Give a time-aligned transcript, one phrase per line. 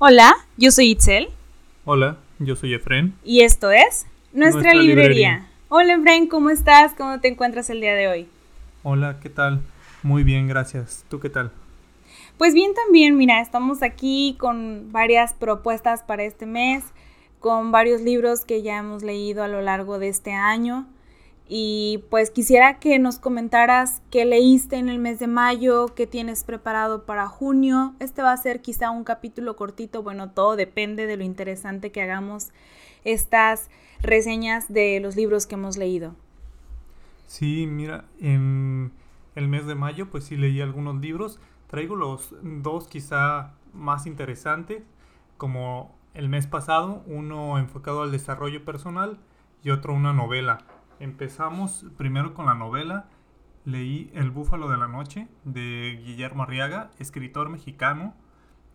[0.00, 1.28] Hola, yo soy Itzel.
[1.84, 3.16] Hola, yo soy Efren.
[3.24, 5.48] Y esto es Nuestra, librería.
[5.68, 6.94] Hola Efren, ¿cómo estás?
[6.94, 8.28] ¿Cómo te encuentras el día de hoy?
[8.84, 9.60] Hola, ¿qué tal?
[10.04, 11.04] Muy bien, gracias.
[11.08, 11.50] ¿Tú qué tal?
[12.36, 16.84] Pues bien también, mira, estamos aquí con varias propuestas para este mes,
[17.40, 20.86] con varios libros que ya hemos leído a lo largo de este año.
[21.50, 26.44] Y pues quisiera que nos comentaras qué leíste en el mes de mayo, qué tienes
[26.44, 27.94] preparado para junio.
[28.00, 32.02] Este va a ser quizá un capítulo cortito, bueno, todo depende de lo interesante que
[32.02, 32.50] hagamos
[33.04, 33.70] estas
[34.02, 36.14] reseñas de los libros que hemos leído.
[37.26, 38.92] Sí, mira, en
[39.34, 41.40] el mes de mayo pues sí leí algunos libros.
[41.68, 44.82] Traigo los dos quizá más interesantes,
[45.38, 49.18] como el mes pasado, uno enfocado al desarrollo personal
[49.62, 50.58] y otro una novela.
[51.00, 53.08] Empezamos primero con la novela.
[53.64, 58.14] Leí El Búfalo de la Noche de Guillermo Arriaga, escritor mexicano.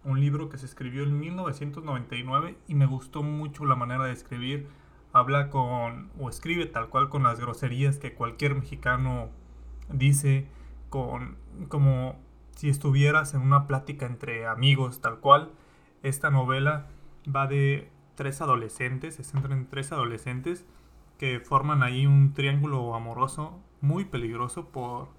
[0.05, 4.67] Un libro que se escribió en 1999 y me gustó mucho la manera de escribir.
[5.12, 9.30] Habla con, o escribe tal cual con las groserías que cualquier mexicano
[9.92, 10.47] dice,
[10.90, 11.36] con,
[11.67, 12.16] como
[12.56, 15.52] si estuvieras en una plática entre amigos, tal cual.
[16.03, 16.88] Esta novela
[17.23, 20.66] va de tres adolescentes, se centra en tres adolescentes
[21.17, 25.09] que forman ahí un triángulo amoroso muy peligroso por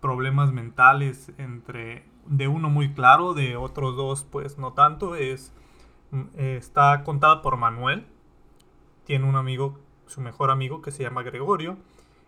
[0.00, 5.52] problemas mentales entre de uno muy claro, de otros dos pues no tanto, es
[6.10, 8.06] mm, está contada por Manuel,
[9.04, 11.78] tiene un amigo, su mejor amigo que se llama Gregorio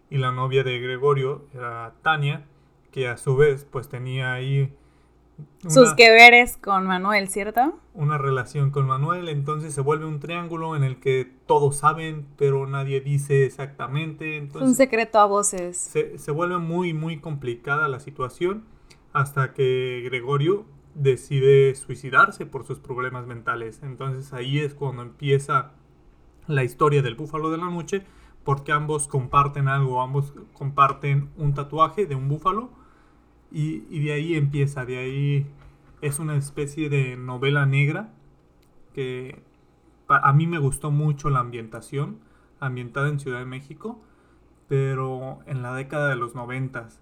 [0.09, 2.47] y la novia de Gregorio era Tania,
[2.91, 4.75] que a su vez pues tenía ahí
[5.69, 7.79] sus que veres con Manuel, ¿cierto?
[7.95, 12.67] Una relación con Manuel, entonces se vuelve un triángulo en el que todos saben, pero
[12.67, 14.37] nadie dice exactamente.
[14.37, 15.77] Entonces, un secreto a voces.
[15.77, 18.65] Se, se vuelve muy, muy complicada la situación
[19.13, 23.81] hasta que Gregorio decide suicidarse por sus problemas mentales.
[23.83, 25.73] Entonces ahí es cuando empieza
[26.47, 28.05] la historia del búfalo de la noche,
[28.45, 32.71] porque ambos comparten algo, ambos comparten un tatuaje de un búfalo
[33.51, 35.47] y, de ahí empieza, de ahí
[36.01, 38.13] es una especie de novela negra
[38.95, 39.43] que
[40.09, 42.19] a mí me gustó mucho la ambientación,
[42.59, 44.01] ambientada en Ciudad de México,
[44.69, 47.01] pero en la década de los noventas.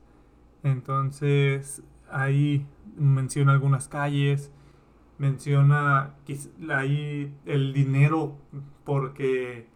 [0.62, 2.66] Entonces ahí
[2.96, 4.52] menciona algunas calles,
[5.18, 6.14] menciona
[6.70, 8.36] ahí el dinero
[8.84, 9.66] porque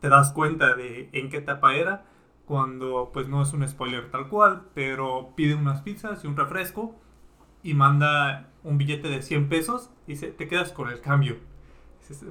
[0.00, 2.09] te das cuenta de en qué etapa era
[2.50, 6.96] cuando pues no es un spoiler tal cual, pero pide unas pizzas y un refresco
[7.62, 11.36] y manda un billete de 100 pesos y te quedas con el cambio.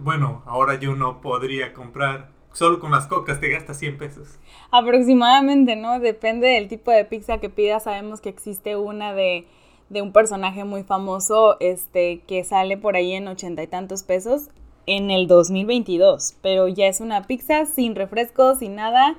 [0.01, 4.39] bueno, ahora yo no podría comprar, solo con las cocas te gastas 100 pesos.
[4.71, 6.01] Aproximadamente, ¿no?
[6.01, 9.47] Depende del tipo de pizza que pidas, sabemos que existe una de,
[9.87, 14.49] de un personaje muy famoso este, que sale por ahí en ochenta y tantos pesos
[14.85, 19.15] en el 2022, pero ya es una pizza sin refresco, sin nada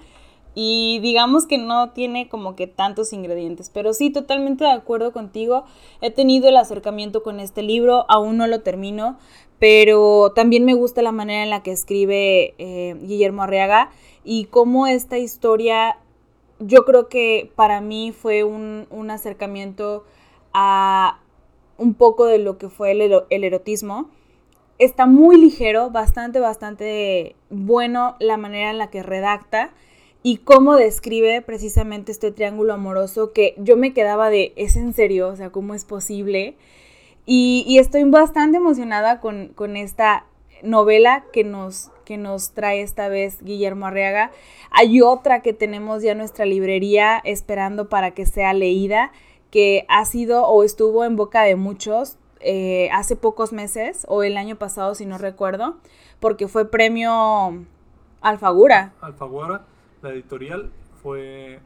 [0.54, 5.64] y digamos que no tiene como que tantos ingredientes, pero sí, totalmente de acuerdo contigo.
[6.00, 9.18] He tenido el acercamiento con este libro, aún no lo termino,
[9.58, 13.90] pero también me gusta la manera en la que escribe eh, Guillermo Arriaga
[14.24, 15.98] y cómo esta historia,
[16.58, 20.04] yo creo que para mí fue un, acercamiento
[20.52, 21.20] a
[21.78, 24.10] un poco de lo que fue el erotismo.
[24.78, 29.72] Está muy ligero, bastante, bastante bueno la manera en la que redacta
[30.22, 35.28] y cómo describe precisamente este triángulo amoroso que yo me quedaba de, ¿es en serio?
[35.28, 36.56] O sea, ¿cómo es posible?
[37.24, 40.26] Y, estoy bastante emocionada con, esta
[40.62, 44.30] novela que nos, que nos trae esta vez Guillermo Arriaga.
[44.70, 49.12] Hay otra que tenemos ya en nuestra librería esperando para que sea leída,
[49.50, 54.36] que ha sido o estuvo en boca de muchos eh, hace pocos meses o el
[54.36, 55.76] año pasado, si no recuerdo,
[56.18, 57.64] porque fue premio
[58.20, 58.92] Alfagura.
[59.00, 59.64] Alfagura
[60.02, 60.70] la editorial
[61.02, 61.60] fue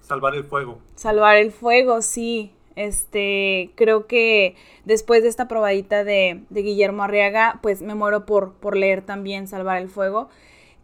[0.00, 0.78] Salvar el Fuego.
[0.94, 2.52] Salvar el Fuego, sí.
[2.76, 4.54] Este, creo que
[4.84, 9.80] después de esta probadita de, Guillermo Arriaga, pues me muero por, por leer también Salvar
[9.80, 10.28] el Fuego.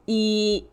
[0.06, 0.66] Y,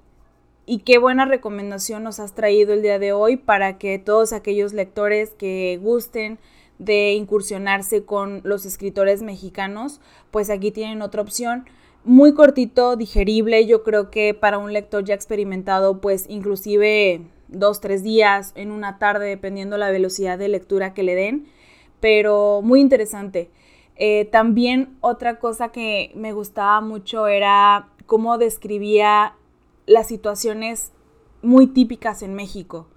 [0.65, 4.73] y qué buena recomendación nos has traído el día de hoy para que todos aquellos
[4.73, 6.39] lectores que gusten
[6.79, 9.99] de incursionarse con los escritores mexicanos,
[10.31, 11.65] pues aquí tienen otra opción
[12.03, 18.03] muy cortito, digerible, yo creo que para un lector ya experimentado, pues inclusive dos, tres
[18.03, 21.47] días en una tarde, dependiendo la velocidad de lectura que le den,
[21.99, 23.51] pero muy interesante.
[23.95, 29.35] Eh, también otra cosa que me gustaba mucho era cómo describía
[29.85, 30.93] las situaciones
[31.41, 32.87] muy típicas en México,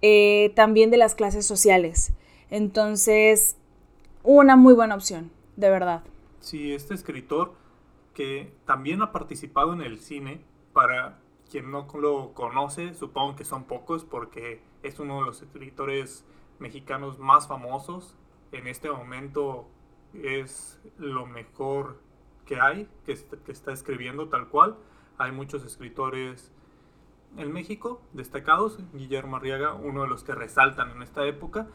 [0.00, 2.12] eh, también de las clases sociales.
[2.50, 3.56] Entonces,
[4.22, 6.02] una muy buena opción, de verdad.
[6.40, 7.52] Sí, este escritor
[8.18, 13.62] que también ha participado en el cine, para quien no lo conoce, supongo que son
[13.62, 16.26] pocos porque es uno de los escritores
[16.58, 18.16] mexicanos más famosos.
[18.50, 19.68] En este momento
[20.14, 22.02] es lo mejor
[22.44, 24.76] que hay, que, está escribiendo tal cual.
[25.16, 26.52] Hay muchos escritores
[27.36, 28.80] en México destacados.
[28.94, 31.68] Guillermo Arriaga, uno de los que resaltan en esta época,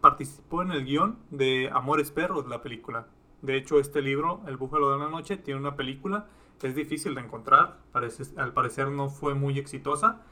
[0.00, 3.06] participó en el guion de Amores Perros, la película.
[3.42, 6.26] De hecho, este libro, El Búfalo de la Noche, tiene una película
[6.66, 7.78] es difícil de encontrar.
[7.92, 10.22] al parecer no fue muy exitosa,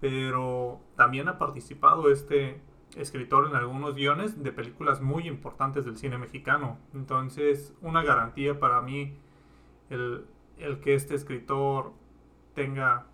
[0.00, 2.60] pero también ha participado este
[2.96, 6.78] escritor en algunos guiones de películas muy importantes del cine mexicano.
[6.94, 9.18] Entonces, una garantía para mí
[9.90, 10.26] el,
[10.82, 11.92] que este escritor
[12.54, 13.06] tenga...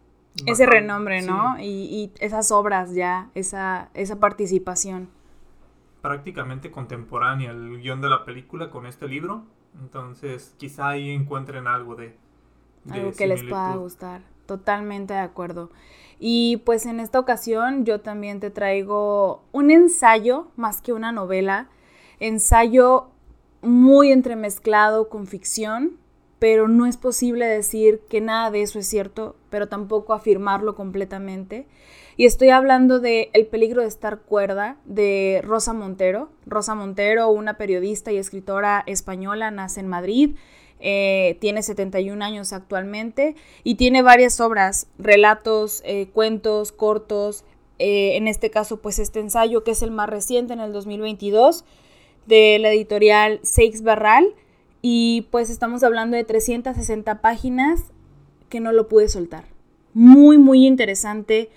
[0.47, 1.59] Ese renombre, ¿no?
[1.59, 5.09] Y, y, esas obras ya, esa, esa participación.
[6.03, 9.45] Prácticamente contemporánea el guion de la película con este libro.
[9.81, 12.17] Entonces, quizá ahí encuentren algo de...
[12.91, 14.23] algo que les pueda gustar.
[14.47, 15.71] Totalmente de acuerdo.
[16.19, 21.69] Y pues en esta ocasión yo también te traigo un ensayo más que una novela,
[22.21, 23.09] ensayo
[23.63, 25.99] muy entremezclado con ficción,
[26.43, 31.69] pero no es posible decir que nada de eso es cierto, pero tampoco afirmarlo completamente.
[32.17, 36.31] Y estoy hablando de El peligro de estar cuerda de Rosa Montero.
[36.45, 40.35] Rosa Montero, una periodista y escritora española, nace en Madrid
[40.81, 47.45] eh, tiene 71 años actualmente y tiene varias obras, relatos, eh, cuentos, cortos,
[47.79, 51.65] eh, en este caso pues este ensayo que es el más reciente en el 2022
[52.27, 54.35] de la editorial Seix Barral
[54.83, 57.81] y pues estamos hablando de 360 páginas
[58.49, 59.45] que no lo pude soltar.
[59.95, 61.51] Muy, muy interesante.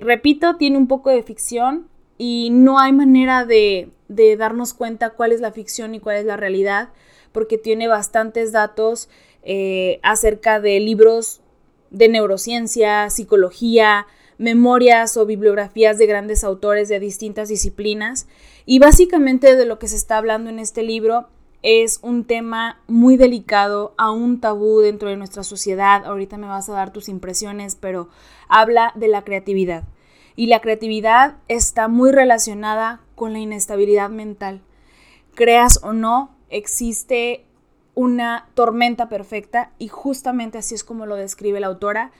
[0.00, 1.88] repito, tiene un poco de ficción
[2.18, 6.24] y no hay manera de, de darnos cuenta cuál es la ficción y cuál es
[6.26, 6.90] la realidad
[7.36, 9.10] porque tiene bastantes datos
[9.42, 11.42] eh, acerca de libros
[11.90, 14.06] de neurociencia, psicología,
[14.38, 18.26] memorias o bibliografías de grandes autores de distintas disciplinas.
[18.64, 21.28] Y básicamente de lo que se está hablando en este libro
[21.62, 26.04] es un tema muy delicado, aún tabú dentro de nuestra sociedad.
[26.04, 28.08] Ahorita me vas a dar tus impresiones, pero
[28.48, 29.84] habla de la creatividad.
[30.36, 34.60] Y la creatividad está muy relacionada con la inestabilidad mental.
[35.34, 37.46] Creas o no, existe
[37.94, 42.12] una tormenta perfecta y justamente así es como lo describe la autora.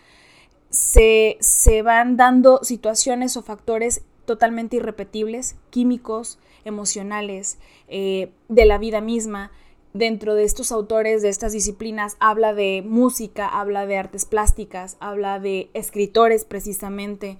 [0.70, 1.38] Se,
[1.84, 7.58] van dando situaciones o factores totalmente irrepetibles, químicos, emocionales,
[7.88, 9.50] eh, de la vida misma.
[9.94, 15.38] Dentro de estos autores, de estas disciplinas, habla de música, habla de artes plásticas, habla
[15.38, 17.38] de escritores precisamente,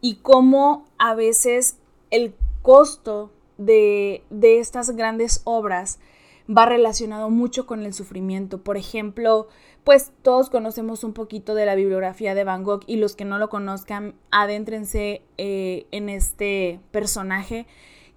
[0.00, 1.78] y cómo a veces
[2.10, 5.98] el costo de, de estas grandes obras
[6.48, 8.62] va relacionado mucho con el sufrimiento.
[8.62, 9.48] Por ejemplo,
[9.86, 13.38] pues todos conocemos un poquito de la bibliografía de Van Gogh y los que no
[13.38, 17.68] lo conozcan, adéntrense eh, en este personaje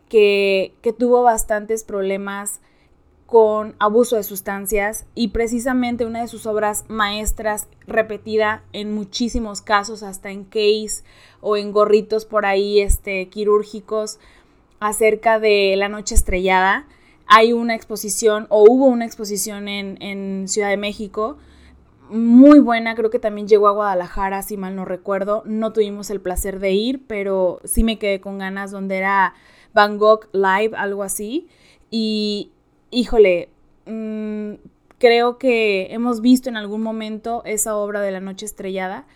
[0.09, 2.59] que, que tuvo bastantes problemas
[3.27, 10.01] con abuso de sustancias y precisamente una de sus obras maestras repetida en muchísimos casos,
[10.01, 11.03] hasta en case
[11.39, 14.17] o en gorritos por ahí este, quirúrgicos
[14.79, 16.87] acerca de la noche estrellada.
[17.27, 21.37] Hay una exposición o hubo una exposición en, Ciudad de México
[22.09, 25.43] muy buena, creo que también llegó a Guadalajara, si mal no recuerdo.
[25.45, 29.33] No tuvimos el placer de ir, pero sí me quedé con ganas donde era
[29.73, 31.47] Van Gogh Live, algo así.
[31.91, 32.51] Y
[32.91, 33.49] híjole,
[33.85, 34.53] mm,
[34.97, 39.07] creo que hemos visto en algún momento esa obra de la noche estrellada.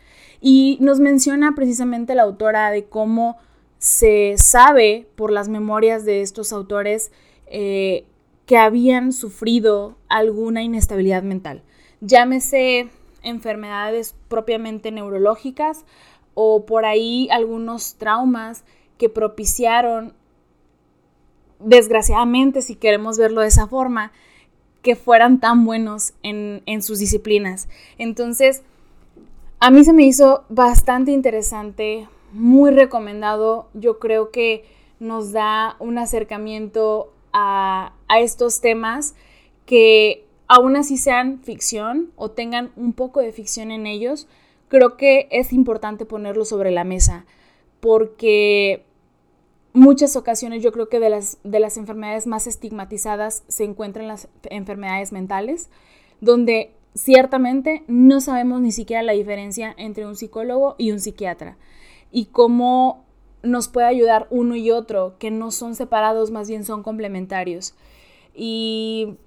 [0.42, 3.38] Y nos menciona precisamente la autora de cómo
[3.78, 7.12] se sabe por las memorias de estos autores
[7.48, 8.06] eh,
[8.46, 11.64] que habían sufrido alguna inestabilidad mental.
[12.06, 12.90] Llámese
[13.22, 15.86] enfermedades propiamente neurológicas
[16.34, 18.66] o por ahí algunos traumas
[18.98, 20.14] que propiciaron,
[21.60, 24.12] desgraciadamente, si queremos verlo de esa forma,
[24.82, 27.70] que fueran tan buenos en, en sus disciplinas.
[27.98, 28.64] Entonces,
[29.60, 33.70] a mí se me hizo bastante interesante, muy recomendado.
[33.74, 34.66] Yo creo que
[35.00, 39.16] nos da un acercamiento a, estos temas
[39.66, 44.28] que aún así sean ficción o tengan un poco de ficción en ellos,
[44.68, 47.26] creo que es importante ponerlo sobre la mesa
[47.80, 48.86] porque
[49.74, 54.28] muchas ocasiones yo creo que de las, de las enfermedades más estigmatizadas se encuentran las
[54.44, 55.72] enfermedades mentales,
[56.22, 61.58] donde ciertamente no sabemos ni siquiera la diferencia entre un psicólogo y un psiquiatra
[62.12, 63.06] y cómo
[63.42, 67.74] nos puede ayudar uno y otro, que no son separados, más bien son complementarios.
[68.36, 69.18] Y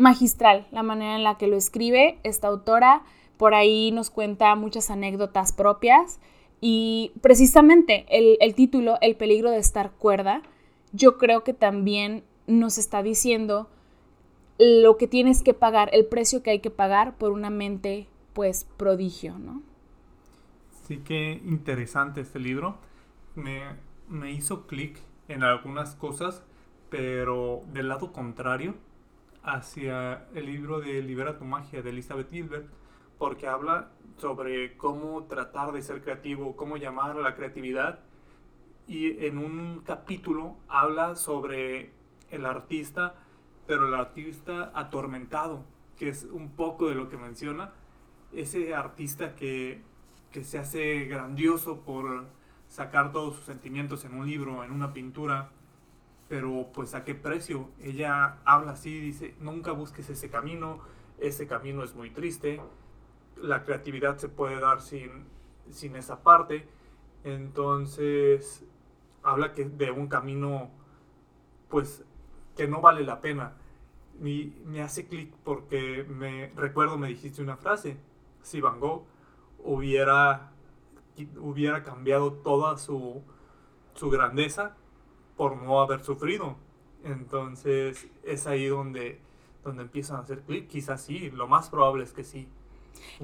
[0.00, 3.02] magistral la manera en la que lo escribe esta autora.
[3.36, 6.20] Por ahí nos cuenta muchas anécdotas propias
[6.60, 10.42] y precisamente el, el título, El peligro de estar cuerda,
[10.92, 13.68] yo creo que también nos está diciendo
[14.58, 18.66] lo que tienes que pagar, el precio que hay que pagar por una mente, pues,
[18.76, 19.62] prodigio, ¿no?
[20.86, 22.76] Sí, qué interesante este libro.
[23.34, 23.62] Me,
[24.08, 26.42] me hizo clic en algunas cosas,
[26.90, 28.74] pero del lado contrario,
[29.42, 32.68] hacia el libro de Libera tu magia de Elizabeth Gilbert,
[33.18, 38.00] porque habla sobre cómo tratar de ser creativo, cómo llamar a la creatividad.
[38.86, 41.92] Y en un capítulo habla sobre
[42.30, 43.14] el artista,
[43.66, 45.64] pero el artista atormentado,
[45.96, 47.72] que es un poco de lo que menciona.
[48.32, 49.82] Ese artista que,
[50.32, 52.26] que se hace grandioso por
[52.68, 55.50] sacar todos sus sentimientos en un libro, en una pintura,
[56.30, 57.70] pero pues a qué precio.
[57.82, 60.78] Ella habla así, dice, nunca busques ese camino,
[61.18, 62.62] ese camino es muy triste,
[63.36, 65.24] la creatividad se puede dar sin,
[65.70, 66.68] sin esa parte.
[67.24, 68.64] Entonces,
[69.24, 70.70] habla que de un camino,
[71.68, 72.04] pues,
[72.56, 73.56] que no vale la pena.
[74.20, 77.96] Me hace clic porque me recuerdo, me dijiste una frase,
[78.40, 79.04] si Van Gogh
[79.58, 80.52] hubiera,
[81.40, 83.24] hubiera cambiado toda su,
[83.94, 84.76] su grandeza
[85.40, 86.54] por no haber sufrido.
[87.02, 89.18] Entonces es ahí donde,
[89.64, 90.68] donde empiezan a hacer clic.
[90.68, 92.46] Quizás sí, lo más probable es que sí.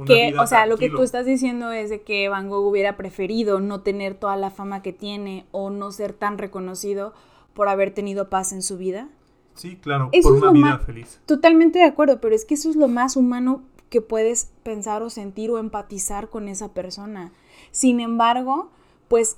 [0.06, 3.61] que, o sea, lo que tú estás diciendo es de que Van Gogh hubiera preferido
[3.61, 7.12] no tener toda la fama que tiene o no ser tan reconocido
[7.52, 9.11] por haber tenido paz en su vida.
[9.52, 11.20] Sí, claro, por una vida feliz.
[11.26, 15.11] Totalmente de acuerdo, pero es que eso es lo más humano que puedes pensar o
[15.11, 17.30] sentir o empatizar con esa persona.
[17.73, 18.70] Sin embargo,
[19.08, 19.37] pues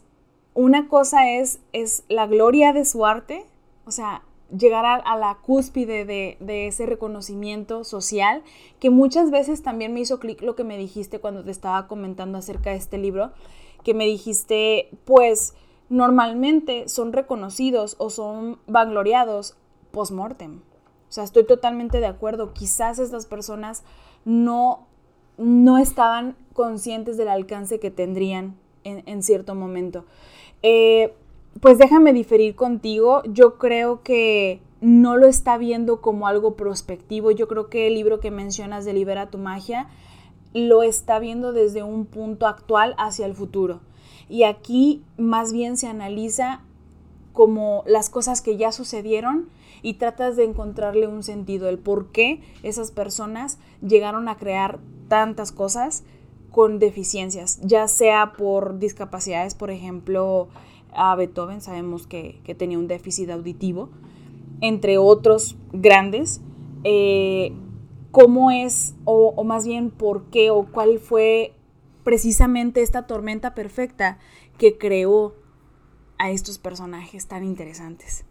[0.59, 3.47] una cosa es, es la gloria de su arte,
[3.85, 8.43] o sea, llegar a, la cúspide de, de, ese reconocimiento social,
[8.81, 12.39] que muchas veces también me hizo clic lo que me dijiste cuando te estaba comentando
[12.39, 13.31] acerca de este libro,
[13.85, 15.55] que me dijiste, pues
[15.91, 19.57] normalmente son reconocidos o son vangloriados
[19.93, 20.57] post-mortem.
[21.09, 22.53] O sea, estoy totalmente de acuerdo.
[22.53, 23.85] Quizás estas personas
[24.25, 24.89] no,
[25.37, 30.05] no estaban conscientes del alcance que tendrían en, en cierto momento.
[30.63, 31.15] Eh,
[31.61, 33.23] pues déjame diferir contigo.
[33.25, 37.31] Yo creo que no lo está viendo como algo prospectivo.
[37.31, 39.89] Yo creo que el libro que mencionas de Libera tu magia
[40.55, 43.81] lo está viendo desde un punto actual hacia el futuro.
[44.29, 46.61] Y aquí más bien se analiza
[47.33, 49.49] como las cosas que ya sucedieron
[49.83, 55.53] y tratas de encontrarle un sentido, el por qué esas personas llegaron a crear tantas
[55.53, 56.03] cosas
[56.59, 60.49] con deficiencias, ya sea por discapacidades, por ejemplo,
[60.93, 63.91] a Beethoven sabemos que, tenía un déficit auditivo,
[64.61, 66.41] entre otros grandes.
[66.83, 67.53] Eh,
[68.11, 71.55] ¿Cómo es, o, o más bien por qué, o cuál fue
[72.03, 74.19] precisamente esta tormenta perfecta
[74.59, 75.37] que creó
[76.19, 78.25] a estos personajes tan interesantes?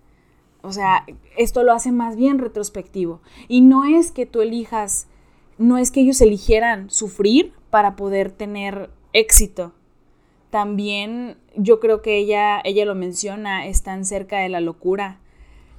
[0.62, 1.06] O sea,
[1.38, 3.22] esto lo hace más bien retrospectivo.
[3.48, 5.08] Y no es que tú elijas,
[5.58, 9.74] no es que ellos eligieran sufrir para poder tener éxito.
[10.50, 15.20] También yo creo que ella, ella lo menciona, están cerca de la locura.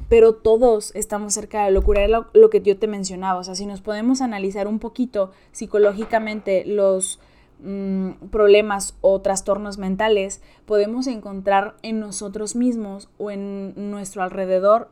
[0.09, 3.41] Pero todos estamos cerca de la locura, es lo, que yo te mencionaba.
[3.41, 7.21] O sea, si nos podemos analizar un poquito psicológicamente los
[7.63, 14.91] mm, problemas o trastornos mentales, podemos encontrar en nosotros mismos o en nuestro alrededor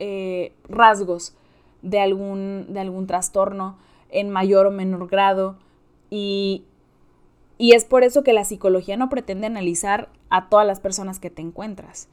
[0.00, 1.36] eh, rasgos
[1.82, 3.78] de algún, de algún trastorno
[4.10, 5.56] en mayor o menor grado
[6.10, 6.64] y,
[7.58, 11.42] es por eso que la psicología no pretende analizar a todas las personas que te
[11.42, 12.08] encuentras,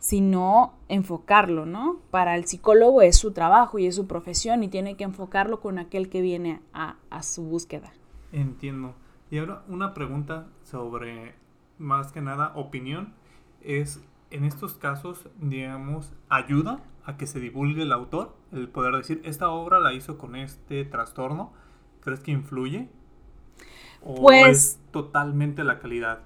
[0.00, 2.00] sino enfocarlo, ¿no?
[2.10, 5.78] Para el psicólogo es su trabajo y es su profesión y tiene que enfocarlo con
[5.78, 7.92] aquel que viene a, a su búsqueda.
[8.32, 8.94] Entiendo.
[9.30, 11.34] Y ahora una pregunta sobre,
[11.78, 13.14] más que nada, opinión,
[13.62, 19.20] es, en estos casos, digamos, ayuda a que se divulgue el autor, el poder decir,
[19.24, 21.52] esta obra la hizo con este trastorno,
[22.00, 22.88] ¿crees que influye?
[24.02, 26.20] ¿O pues es totalmente la calidad?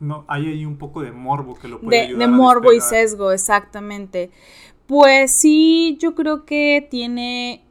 [0.00, 2.80] No, hay ahí un poco de morbo que lo puede de, ayudar De morbo y
[2.80, 4.30] sesgo, exactamente.
[4.86, 7.64] Pues sí, yo creo que tiene.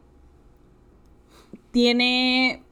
[1.69, 2.63] Tiene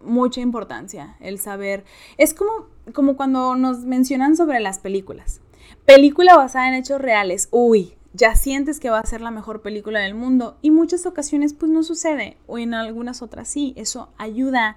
[0.00, 1.84] mucha importancia el saber.
[2.16, 5.42] Es como, como cuando nos mencionan sobre las películas.
[5.84, 7.48] Película basada en hechos reales.
[7.50, 10.56] Uy, ya sientes que va a ser la mejor película del mundo.
[10.62, 12.36] Y muchas ocasiones pues no sucede.
[12.46, 13.72] O en algunas otras sí.
[13.76, 14.76] Eso ayuda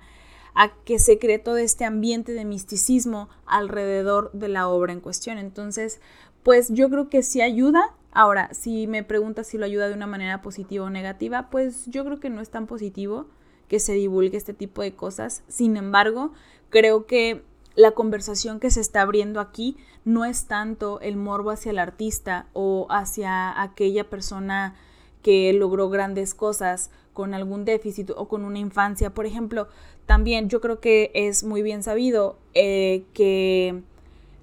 [0.55, 5.37] a que se cree todo este ambiente de misticismo alrededor de la obra en cuestión.
[5.37, 5.99] Entonces,
[6.43, 10.05] pues yo creo que sí ayuda Ahora, si me preguntas si lo ayuda de una
[10.05, 13.25] manera positiva o negativa, pues yo creo que no es tan positivo
[13.67, 15.43] que se divulgue este tipo de cosas.
[15.47, 16.31] Sin embargo,
[16.69, 17.43] creo que
[17.75, 22.47] la conversación que se está abriendo aquí no es tanto el morbo hacia el artista
[22.53, 24.75] o hacia aquella persona
[25.21, 29.11] que logró grandes cosas con algún déficit o con una infancia.
[29.11, 29.67] Por ejemplo,
[30.05, 33.81] también yo creo que es muy bien sabido eh, que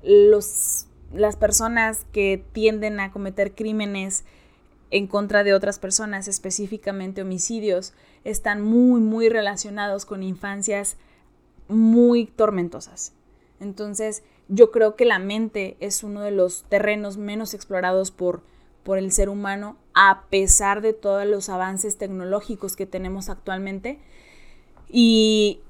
[0.03, 4.25] los, las personas que tienden a cometer crímenes
[4.91, 7.93] en contra de otras personas, específicamente homicidios,
[8.25, 10.97] están muy, muy relacionados con infancias
[11.69, 13.13] muy tormentosas.
[13.61, 18.43] Entonces, yo creo que la mente es uno de los terrenos menos explorados por,
[18.83, 24.01] por el ser humano, a pesar de todos los avances tecnológicos que tenemos actualmente.
[24.89, 25.61] Y,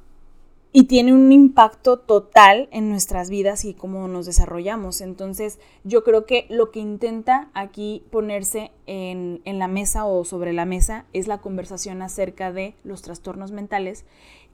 [0.73, 5.01] y tiene un impacto total en nuestras vidas y cómo nos desarrollamos.
[5.01, 10.53] Entonces, yo creo que lo que intenta aquí ponerse en, en, la mesa o sobre
[10.53, 14.05] la mesa es la conversación acerca de los trastornos mentales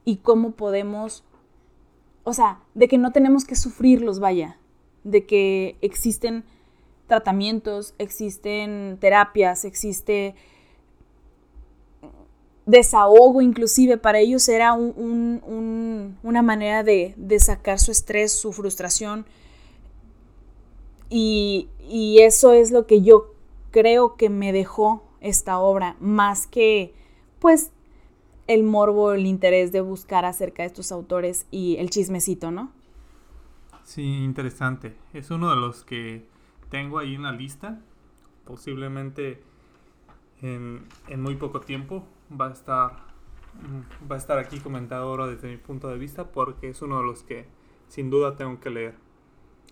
[0.07, 1.23] y cómo podemos
[2.27, 4.59] o sea, de que no tenemos que sufrirlos, vaya,
[5.05, 6.43] de que existen
[7.07, 10.35] tratamientos, existen terapias, existe
[12.67, 19.25] desahogo inclusive, para ellos era una manera de, sacar su estrés, su frustración.
[21.09, 23.35] Y, y eso es lo que yo
[23.71, 26.93] creo que me dejó esta obra, más que
[27.39, 27.71] pues
[28.47, 32.73] el morbo, el interés de buscar acerca de estos autores y el chismecito, ¿no?
[33.85, 34.97] Sí, interesante.
[35.13, 36.27] Es uno de los que
[36.71, 37.81] tengo ahí en la lista.
[38.45, 39.43] Posiblemente
[40.43, 40.87] en,
[41.17, 43.07] muy poco tiempo va a estar
[44.11, 47.05] va a estar aquí comentado ahora desde mi punto de vista porque es uno de
[47.05, 47.47] los que
[47.89, 48.95] sin duda tengo que leer.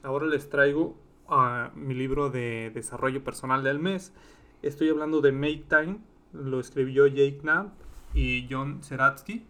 [0.02, 0.96] Ahora les traigo
[1.28, 4.14] a mi libro de desarrollo personal del mes.
[4.62, 5.98] Estoy hablando de Make Time,
[6.32, 7.74] lo escribió Jake Knapp
[8.14, 9.44] y John Seratsky,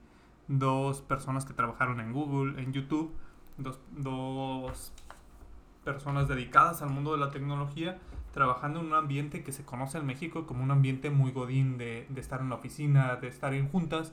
[0.48, 3.12] dos personas que trabajaron en Google, en YouTube,
[3.58, 4.92] dos, dos
[5.84, 7.98] personas dedicadas al mundo de la tecnología,
[8.32, 12.06] trabajando en un ambiente que se conoce en México como un ambiente muy godín de,
[12.08, 14.12] de estar en la oficina, de estar juntas.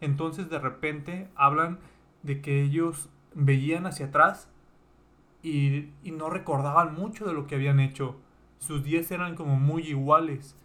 [0.00, 1.78] Entonces de repente hablan
[2.22, 4.48] de que ellos veían hacia atrás
[5.42, 8.16] y, y, no recordaban mucho de lo que habían hecho.
[8.58, 10.56] Sus días eran como muy iguales.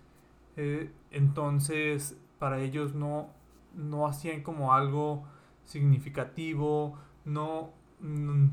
[0.55, 3.29] Eh, entonces para ellos no,
[3.77, 5.23] no hacían como algo
[5.63, 8.51] significativo, no, no,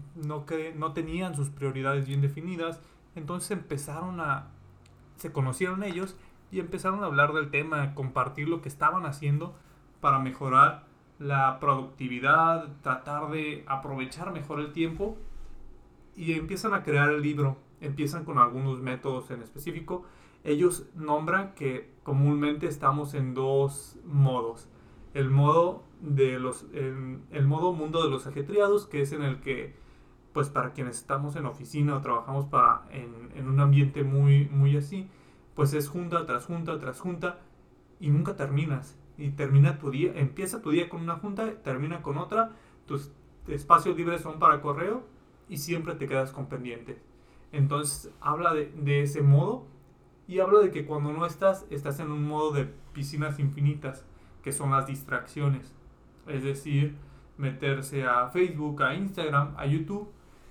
[0.77, 2.81] no tenían sus prioridades bien definidas,
[3.17, 4.49] entonces empezaron a,
[5.17, 6.17] se conocieron ellos
[6.51, 9.57] y empezaron a hablar del tema, compartir lo que estaban haciendo
[10.01, 10.87] para mejorar
[11.19, 15.17] la productividad, tratar de aprovechar mejor el tiempo.
[16.17, 20.05] Y empiezan a crear el libro, empiezan con algunos métodos en específico.
[20.45, 24.69] Ellos nombran que comúnmente estamos en dos modos.
[25.15, 29.75] El modo de los el, modo mundo de los ajetreados, que es en el que
[30.33, 35.09] pues para quienes estamos en oficina o trabajamos para en, un ambiente muy muy así,
[35.55, 37.39] pues es junta tras junta tras junta
[38.01, 38.99] y nunca terminas.
[39.17, 42.51] Y termina tu día, empieza tu día con una junta, termina con otra,
[42.87, 43.13] tus
[43.47, 45.05] espacios libres son para correo
[45.49, 47.03] y siempre te quedas con pendientes.
[47.53, 49.67] Entonces habla de, ese modo
[50.27, 54.05] y hablo de que cuando no estás, estás en un modo de piscinas infinitas,
[54.45, 55.73] que son las distracciones.
[56.29, 56.95] Es decir,
[57.39, 60.09] meterse a Facebook, a Instagram, a YouTube,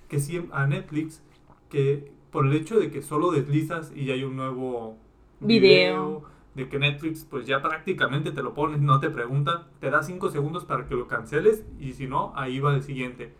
[0.09, 0.17] que
[0.51, 1.23] a Netflix,
[1.69, 4.97] que por el hecho de que solo deslizas y hay un nuevo
[5.39, 6.23] video,
[6.55, 10.29] de que Netflix pues ya prácticamente te lo pones, no te pregunta, te da 5
[10.31, 13.33] segundos para que lo canceles y si no, ahí va el siguiente.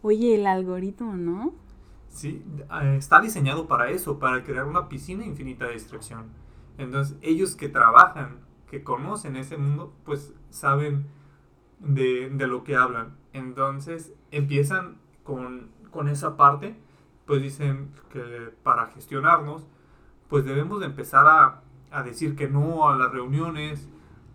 [0.00, 1.54] Oye, el algoritmo, ¿no?
[2.08, 2.42] Sí,
[2.82, 6.26] eh, está diseñado para eso, para crear una piscina infinita de distracción.
[6.78, 11.06] Entonces, ellos que trabajan, que conocen ese mundo, pues saben
[11.80, 13.16] de, lo que hablan.
[13.32, 16.76] Entonces, empiezan con, con, esa parte,
[17.26, 19.66] pues dicen que para gestionarnos,
[20.28, 23.88] pues debemos de empezar a, a decir que no a las reuniones,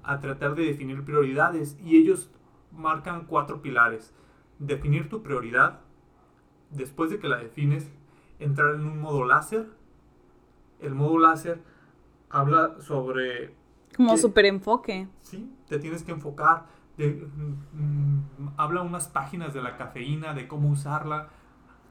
[0.04, 1.78] a tratar de definir prioridades.
[1.84, 2.30] Y ellos
[2.72, 4.14] marcan cuatro pilares.
[4.60, 5.82] Definir tu prioridad,
[6.72, 7.92] después de que la defines,
[8.40, 9.68] entrar en un modo láser.
[10.80, 11.62] El modo láser
[12.30, 13.56] habla sobre...
[13.96, 15.08] Como super enfoque.
[15.22, 16.66] Sí, te tienes que enfocar.
[16.98, 21.30] Mm, habla unas páginas de la cafeína, de cómo usarla.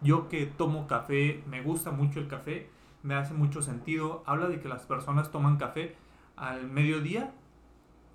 [0.01, 2.69] Yo que tomo café, me gusta mucho el café,
[3.03, 4.23] me hace mucho sentido.
[4.27, 5.97] Habla de que las personas toman café
[6.37, 7.33] al mediodía,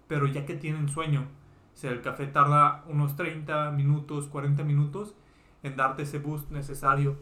[0.08, 1.28] pero ya que tienen sueño.
[1.74, 5.14] O sea, el café tarda unos 30 minutos, 40 minutos
[5.64, 7.18] en darte ese boost necesario.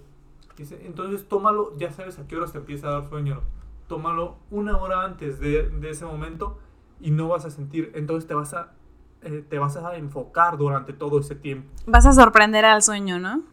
[0.58, 3.42] Entonces tómalo, ya sabes a qué horas te empieza a dar sueño.
[3.88, 6.60] Tómalo una hora antes de, de ese momento
[7.00, 8.74] y no vas a sentir, entonces te vas a,
[9.22, 11.70] eh, te vas a enfocar durante todo ese tiempo.
[11.86, 13.44] Vas a sorprender al sueño, ¿no?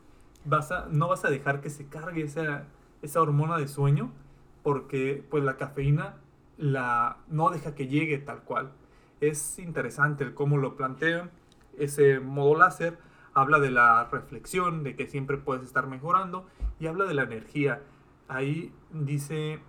[0.45, 2.65] Vas a, no vas a dejar que se cargue esa,
[3.03, 4.11] esa hormona de sueño
[4.63, 6.17] porque pues la cafeína
[6.57, 8.73] la, no deja que llegue tal cual.
[9.21, 11.31] Es interesante el cómo lo plantean.
[11.79, 12.99] Ese modo láser
[13.35, 16.47] habla de la reflexión, de que siempre puedes estar mejorando
[16.79, 17.83] y habla de la energía.
[18.29, 19.61] Ahí dice,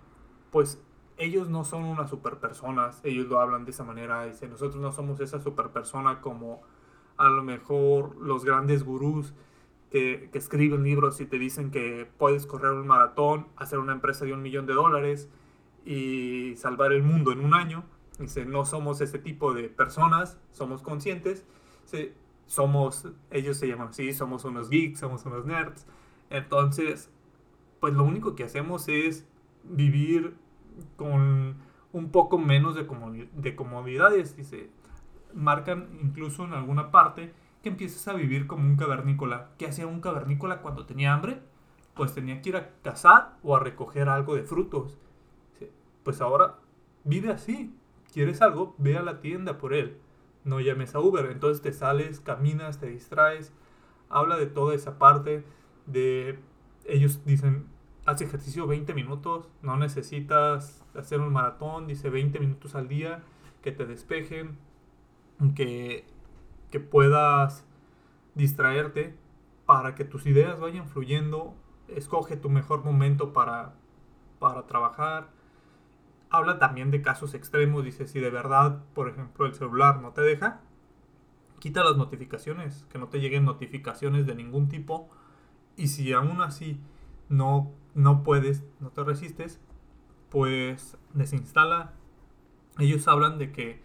[0.54, 0.80] pues
[1.16, 4.92] ellos no son unas super personas, ellos lo hablan de esa manera, dice, nosotros no
[4.92, 6.62] somos esa super persona como
[7.16, 9.34] a lo mejor los grandes gurús
[9.90, 14.32] que, escriben libros y te dicen que puedes correr un maratón, hacer una empresa de
[14.32, 15.28] un millón de dólares
[15.84, 17.82] y salvar el mundo en un año.
[18.20, 21.44] Dice, no somos ese tipo de personas, somos conscientes,
[22.46, 25.84] somos, ellos se llaman así, somos unos geeks, somos unos nerds.
[26.30, 27.10] Entonces,
[27.80, 29.26] pues lo único que hacemos es
[29.64, 30.36] vivir
[30.96, 31.56] con
[31.92, 32.86] un poco menos de,
[33.34, 34.36] de comodidades.
[34.36, 34.70] Dice,
[35.32, 39.50] marcan incluso en alguna parte que empieces a vivir como un cavernícola.
[39.58, 41.40] ¿Qué hacía un cavernícola cuando tenía hambre?
[41.94, 44.98] Pues tenía que ir a cazar o a recoger algo de frutos.
[46.02, 46.56] Pues ahora
[47.04, 47.74] vive así.
[48.12, 48.74] ¿Quieres algo?
[48.78, 49.96] Ve a la tienda por él.
[50.44, 51.26] No llames a Uber.
[51.30, 53.54] Entonces te sales, caminas, te distraes.
[54.08, 55.44] Habla de toda esa parte
[55.86, 56.38] de...
[56.86, 57.66] Ellos dicen,
[58.06, 63.22] haz ejercicio 20 minutos, no necesitas hacer un maratón, dice 20 minutos al día,
[63.62, 64.58] que te despejen,
[65.54, 66.04] que,
[66.70, 67.66] que puedas
[68.34, 69.16] distraerte
[69.66, 71.54] para que tus ideas vayan fluyendo,
[71.88, 73.74] escoge tu mejor momento para,
[74.38, 75.30] para trabajar.
[76.28, 80.20] Habla también de casos extremos, dice si de verdad, por ejemplo, el celular no te
[80.20, 80.60] deja,
[81.58, 85.08] quita las notificaciones, que no te lleguen notificaciones de ningún tipo.
[85.76, 86.78] Y si aún así
[87.28, 89.60] no no puedes, no te resistes,
[90.30, 91.92] pues desinstala.
[92.78, 93.80] Ellos hablan de que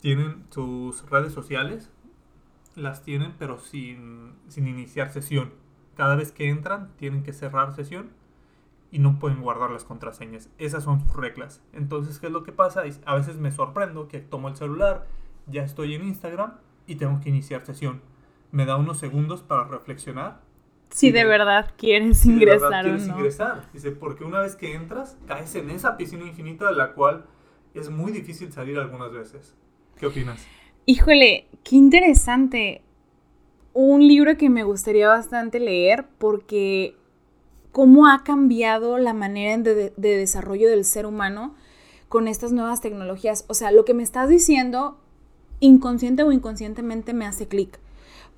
[0.00, 1.90] tienen sus redes sociales,
[2.76, 5.52] las tienen pero sin, sin iniciar sesión.
[5.96, 8.10] Cada vez que entran tienen que cerrar sesión
[8.90, 10.48] y no pueden guardar las contraseñas.
[10.58, 11.60] Esas son sus reglas.
[11.72, 12.84] Entonces, ¿qué es lo que pasa?
[13.04, 15.06] A veces me sorprendo que tomo el celular,
[15.46, 16.54] ya estoy en Instagram
[16.86, 18.00] y tengo que iniciar sesión.
[18.52, 20.40] Me da unos segundos para reflexionar
[20.90, 23.68] si de verdad quieres ingresar quieres ingresar.
[23.72, 27.26] Dice, porque una vez que entras, caes en esa piscina infinita de la cual
[27.74, 29.54] es muy difícil salir algunas veces.
[29.96, 30.44] ¿Qué opinas?
[30.86, 32.82] Híjole, qué interesante.
[33.74, 36.96] Un libro que me gustaría bastante leer porque
[37.72, 41.54] cómo ha cambiado la manera de, de desarrollo del ser humano
[42.08, 43.44] con estas nuevas tecnologías.
[43.48, 44.98] O sea, lo que me estás diciendo,
[45.60, 47.78] inconsciente o inconscientemente, me hace clic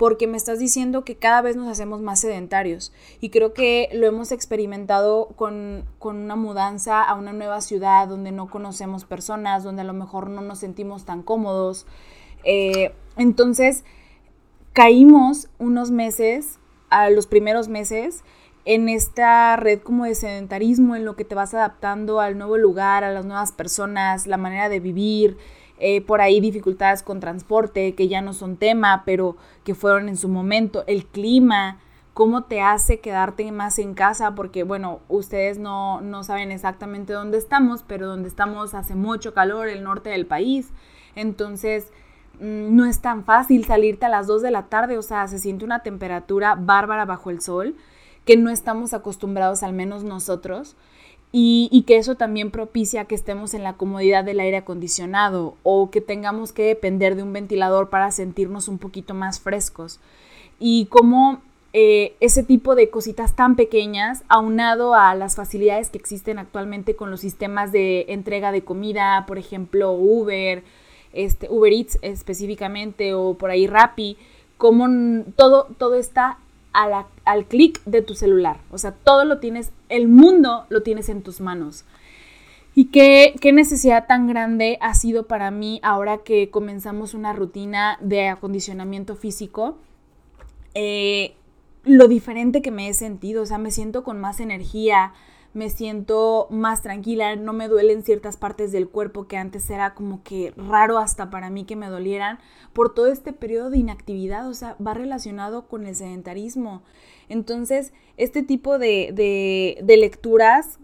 [0.01, 4.07] porque me estás diciendo que cada vez nos hacemos más sedentarios y creo que lo
[4.07, 9.85] hemos experimentado con, una mudanza a una nueva ciudad donde no conocemos personas, donde a
[9.85, 11.87] lo mejor no nos sentimos tan cómodos.
[12.45, 13.85] Eh, entonces,
[14.73, 16.59] caímos unos meses,
[16.89, 18.25] a los primeros meses,
[18.65, 23.05] en esta red como de sedentarismo, en lo que te vas adaptando al nuevo lugar,
[23.05, 25.37] a las nuevas personas, la manera de vivir,
[25.81, 30.17] eh, por ahí dificultades con transporte que ya no son tema, pero que fueron en
[30.17, 31.79] su momento, el clima,
[32.15, 37.39] cómo te hace quedarte más en casa, porque bueno, ustedes no, no saben exactamente dónde
[37.39, 40.71] estamos, pero donde estamos hace mucho calor, el norte del país,
[41.17, 41.93] entonces
[42.41, 45.39] mm, no es tan fácil salirte a las 2 de la tarde, o sea, se
[45.39, 47.75] siente una temperatura bárbara bajo el sol
[48.25, 50.77] que no estamos acostumbrados, al menos nosotros.
[51.33, 56.01] Y, que eso también propicia que estemos en la comodidad del aire acondicionado o que
[56.01, 60.01] tengamos que depender de un ventilador para sentirnos un poquito más frescos.
[60.59, 61.41] Y como
[61.73, 67.13] eh, ese tipo de cositas tan pequeñas, aunado a las facilidades que existen actualmente con
[67.13, 70.65] los sistemas de entrega de comida, por ejemplo Uber,
[71.13, 74.17] este, Uber Eats específicamente o por ahí Rappi,
[74.59, 76.39] como todo, todo está
[76.73, 78.59] al clic de tu celular.
[78.71, 81.85] O sea, todo lo tienes, el mundo lo tienes en tus manos.
[82.75, 87.99] Y qué, qué, necesidad tan grande ha sido para mí ahora que comenzamos una rutina
[88.01, 89.77] de acondicionamiento físico.
[90.75, 91.35] Eh,
[91.85, 95.13] lo diferente que me he sentido, o sea, me siento con más energía,
[95.53, 100.23] me siento más tranquila, no me duelen ciertas partes del cuerpo que antes era como
[100.23, 102.39] que raro hasta para mí que me dolieran
[102.73, 106.83] por todo este periodo de inactividad, o sea, va relacionado con el sedentarismo.
[107.29, 109.13] Entonces, este tipo de,
[109.83, 110.79] de, lecturas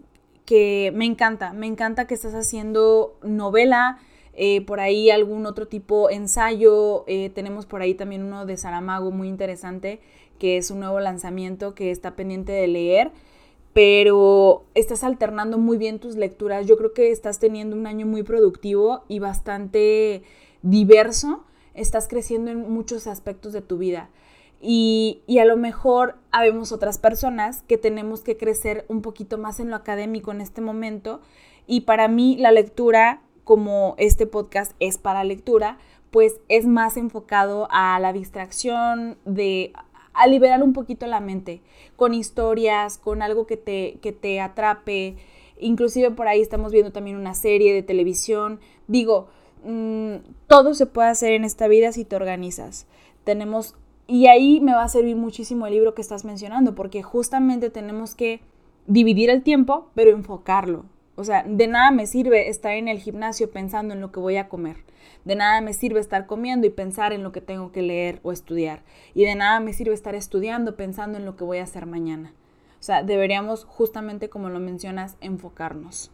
[0.45, 3.99] que me encanta, me encanta que estás haciendo novela,
[4.33, 9.11] eh, por ahí algún otro tipo ensayo, eh, tenemos por ahí también uno de Saramago
[9.11, 9.99] muy interesante,
[10.39, 13.11] que es un nuevo lanzamiento que está pendiente de leer
[13.77, 16.65] pero estás alternando muy bien tus lecturas.
[16.65, 20.23] Yo creo que estás teniendo un año muy productivo y bastante
[20.63, 21.43] diverso.
[21.75, 24.09] Estás creciendo en muchos aspectos de tu vida.
[24.59, 29.59] Y, y, a lo mejor habemos otras personas que tenemos que crecer un poquito más
[29.59, 31.21] en lo académico en este momento.
[31.67, 35.77] Y para mí la lectura, como este podcast es para lectura,
[36.09, 39.71] pues es más enfocado a la distracción, de
[40.17, 41.61] a liberar un poquito la mente,
[41.95, 45.15] con historias, con algo que te, que te atrape.
[45.59, 48.59] Inclusive por ahí estamos viendo también una serie de televisión.
[48.87, 49.27] Digo,
[49.63, 50.15] mm,
[50.47, 52.87] todo se puede hacer en esta vida si te organizas.
[53.23, 53.75] Tenemos,
[54.07, 58.15] y ahí me va a servir muchísimo el libro que estás mencionando, porque justamente tenemos
[58.15, 58.41] que
[58.87, 60.85] dividir el tiempo, pero enfocarlo.
[61.19, 64.37] O sea, de nada me sirve estar en el gimnasio pensando en lo que voy
[64.37, 64.77] a comer.
[65.25, 68.31] De nada me sirve estar comiendo y pensar en lo que tengo que leer o
[68.31, 68.83] estudiar.
[69.15, 72.33] Y de nada me sirve estar estudiando pensando en lo que voy a hacer mañana.
[72.79, 76.11] O sea, deberíamos justamente, como lo mencionas, enfocarnos.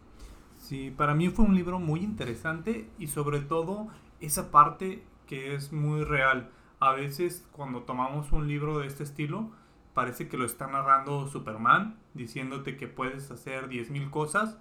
[0.55, 3.89] Sí, para mí fue un libro muy interesante y sobre todo
[4.21, 6.49] esa parte que es muy real.
[6.79, 9.51] A veces cuando tomamos un libro de este estilo,
[9.93, 14.57] parece que lo está narrando Superman, diciéndote que puedes hacer 10.000 cosas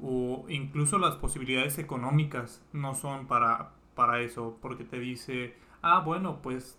[0.00, 6.40] o incluso las posibilidades económicas no son para, para eso, porque te dice, ah, bueno,
[6.42, 6.78] pues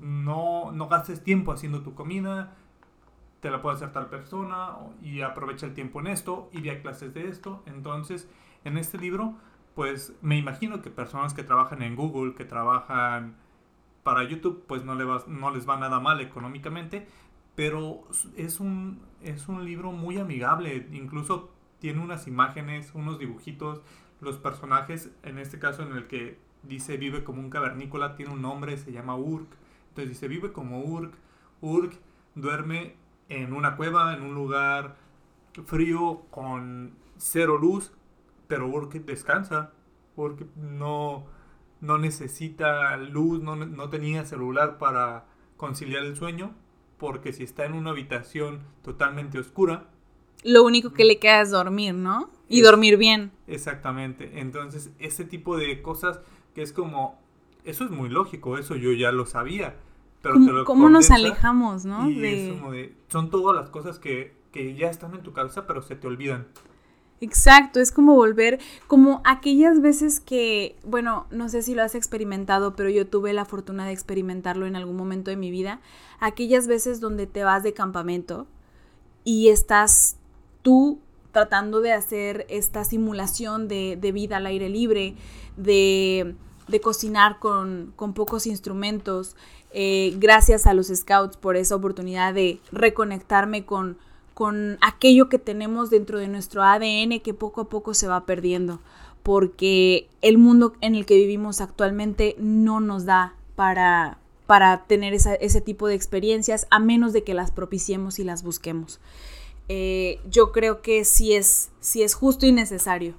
[0.00, 2.54] no, no gastes tiempo haciendo tu comida,
[3.40, 7.12] te la puede hacer tal persona y aprovecha el tiempo en esto y ve clases
[7.12, 7.62] de esto.
[7.66, 8.30] Entonces,
[8.64, 9.34] en este libro,
[9.74, 13.36] pues me imagino que personas que trabajan en Google, que trabajan
[14.02, 17.08] para YouTube, pues no, le va, no les va nada mal económicamente,
[17.54, 18.02] pero
[18.36, 21.50] es un, es un libro muy amigable, incluso
[21.82, 23.82] tiene unas imágenes, unos dibujitos,
[24.20, 28.40] los personajes, en este caso en el que dice vive como un cavernícola, tiene un
[28.40, 29.48] nombre, se llama Urk.
[29.88, 31.12] Entonces dice vive como Urk.
[31.60, 31.98] Urk
[32.36, 32.94] duerme
[33.28, 34.94] en una cueva, en un lugar
[35.66, 37.92] frío con cero luz,
[38.46, 39.72] pero Urk descansa.
[40.14, 41.26] Urk no,
[41.80, 45.24] no necesita luz, no, no tenía celular para
[45.56, 46.54] conciliar el sueño,
[46.96, 49.88] porque si está en una habitación totalmente oscura,
[50.42, 52.28] lo único que le queda es dormir, ¿no?
[52.48, 53.30] Y dormir bien.
[53.46, 54.40] Exactamente.
[54.40, 56.20] Entonces, ese tipo de cosas
[56.54, 57.18] que es como,
[57.64, 59.76] eso es muy lógico, eso yo ya lo sabía.
[60.20, 62.08] Pero ¿Cómo, ¿cómo nos alejamos, no?
[62.08, 62.94] de...
[63.08, 66.46] son todas las cosas que, que ya están en tu cabeza, pero se te olvidan.
[67.22, 72.74] Exacto, es como volver, como aquellas veces que, bueno, no sé si lo has experimentado,
[72.74, 75.80] pero yo tuve la fortuna de experimentarlo en algún momento de mi vida,
[76.18, 78.48] aquellas veces donde te vas de campamento
[79.22, 80.16] y estás
[80.62, 81.00] tú
[81.32, 85.14] tratando de hacer esta simulación de, vida al aire libre,
[85.56, 86.34] de,
[86.82, 89.36] cocinar con, pocos instrumentos,
[89.72, 93.96] eh, gracias a los scouts por esa oportunidad de reconectarme con,
[94.34, 98.80] con aquello que tenemos dentro de nuestro ADN que poco a poco se va perdiendo,
[99.22, 105.60] porque el mundo en el que vivimos actualmente no nos da para, para tener ese
[105.62, 109.00] tipo de experiencias, a menos de que las propiciemos y las busquemos.
[109.68, 113.14] Eh, yo creo que sí es, sí es justo y necesario.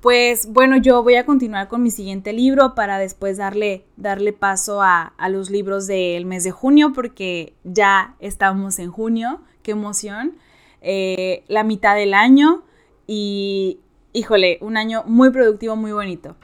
[0.00, 4.80] Pues bueno, yo voy a continuar con mi siguiente libro para después darle, darle paso
[4.80, 10.36] a, los libros del mes de junio, porque ya estamos en junio, qué emoción.
[10.82, 12.62] Eh, la mitad del año
[13.08, 13.80] y,
[14.12, 16.36] híjole, un año muy productivo, muy bonito.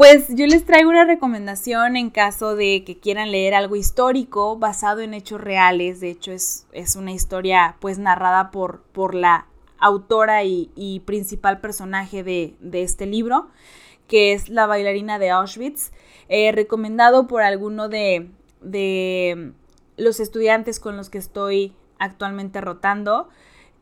[0.00, 5.00] Pues yo les traigo una recomendación en caso de que quieran leer algo histórico basado
[5.00, 6.00] en hechos reales.
[6.00, 9.46] De hecho, es, es una historia pues narrada por, por la
[9.78, 13.50] autora y, principal personaje de, este libro,
[14.08, 15.92] que es la bailarina de Auschwitz,
[16.30, 18.30] eh, recomendado por alguno de,
[18.62, 19.52] de
[19.98, 23.28] los estudiantes con los que estoy actualmente rotando.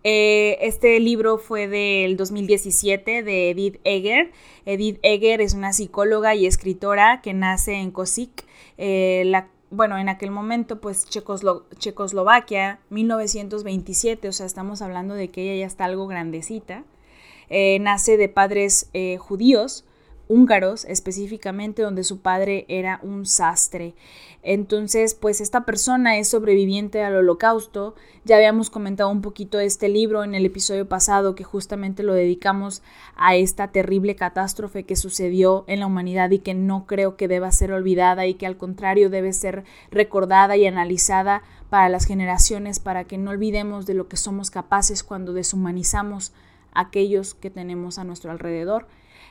[0.04, 4.30] Eh, este libro fue del 2017 de Edith Egger.
[4.64, 8.44] Edith Egger es una psicóloga y escritora que nace en Kosik,
[8.76, 9.30] eh,
[9.70, 15.66] bueno, en aquel momento, pues Checoslovaquia, 1927, o sea, estamos hablando de que ella ya
[15.66, 16.84] está algo grandecita.
[17.50, 19.84] Eh, nace de padres judíos,
[20.28, 23.94] húngaros específicamente, donde su padre era un sastre.
[24.42, 27.94] Entonces, pues esta persona es sobreviviente al holocausto.
[28.24, 32.14] Ya habíamos comentado un poquito de este libro en el episodio pasado que justamente lo
[32.14, 32.82] dedicamos
[33.16, 37.50] a esta terrible catástrofe que sucedió en la humanidad y que no creo que deba
[37.50, 43.04] ser olvidada y que al contrario debe ser recordada y analizada para las generaciones para
[43.04, 46.32] que no olvidemos de lo que somos capaces cuando deshumanizamos
[46.72, 48.86] a aquellos que tenemos a nuestro alrededor.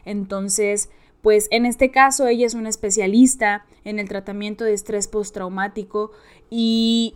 [0.08, 0.90] Entonces,
[1.22, 6.12] pues en este caso ella es una especialista en el tratamiento de estrés postraumático
[6.50, 7.16] y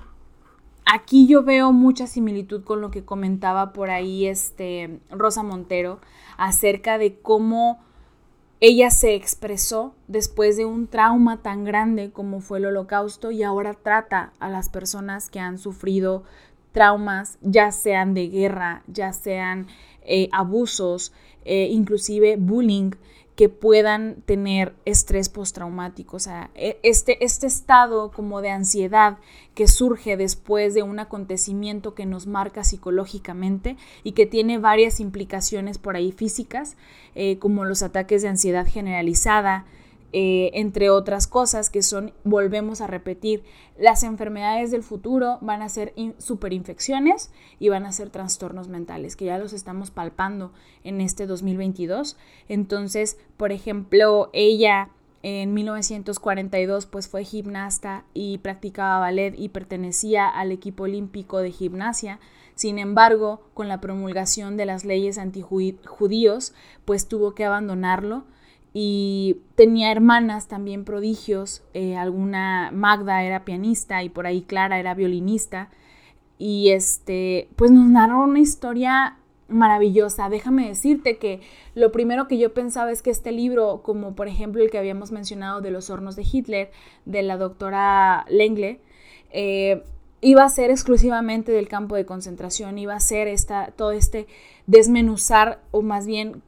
[0.86, 6.00] aquí yo veo mucha similitud con lo que comentaba por ahí este Rosa Montero
[6.38, 7.80] acerca de cómo
[8.60, 13.74] ella se expresó después de un trauma tan grande como fue el holocausto y ahora
[13.74, 16.24] trata a las personas que han sufrido
[16.72, 19.68] traumas, ya sean de guerra, ya sean
[20.04, 21.14] eh, abusos,
[21.46, 22.92] eh, inclusive bullying,
[23.36, 29.18] que puedan tener estrés postraumático, o sea, e, este, este estado como de ansiedad
[29.56, 35.78] que surge después de un acontecimiento que nos marca psicológicamente y que tiene varias implicaciones
[35.78, 36.76] por ahí físicas,
[37.16, 39.66] eh, como los ataques de ansiedad generalizada,
[40.14, 43.44] eh, entre otras cosas que son, volvemos a repetir,
[43.78, 49.26] las enfermedades del futuro van a ser superinfecciones y van a ser trastornos mentales, que
[49.26, 50.52] ya los estamos palpando
[50.84, 52.18] en este 2022.
[52.50, 54.90] Entonces, por ejemplo, ella
[55.24, 62.20] en 1942 pues fue gimnasta y practicaba ballet y pertenecía al equipo olímpico de gimnasia.
[62.56, 66.54] Sin embargo, con la promulgación de las leyes antijudíos,
[66.86, 68.26] pues tuvo que abandonarlo
[68.74, 74.94] y tenía hermanas también prodigios, eh, alguna Magda era pianista y por ahí Clara era
[74.94, 75.70] violinista
[76.38, 79.18] y este pues nos narró una historia
[79.52, 80.30] maravillosa.
[80.30, 81.42] Déjame decirte que
[81.76, 85.12] lo primero que yo pensaba es que este libro, como por ejemplo el que habíamos
[85.12, 86.72] mencionado de los hornos de Hitler,
[87.06, 88.80] de la doctora Lengle,
[89.32, 89.84] eh,
[90.22, 94.28] iba a ser exclusivamente del campo de concentración, iba a ser esta, todo este
[94.66, 96.42] desmenuzar o más bien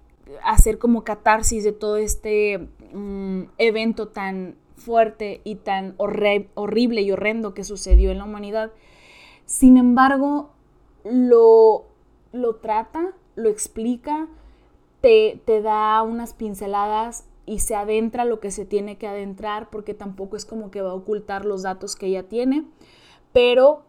[0.43, 7.53] hacer como catarsis de todo este mm, evento tan fuerte y tan horrible y horrendo
[7.53, 8.71] que sucedió en la humanidad.
[9.45, 10.51] Sin embargo,
[11.03, 11.85] lo,
[12.31, 14.27] lo trata, lo explica,
[15.01, 19.93] te, te da unas pinceladas y se adentra lo que se tiene que adentrar porque
[19.93, 22.65] tampoco es como que va a ocultar los datos que ella tiene,
[23.33, 23.83] pero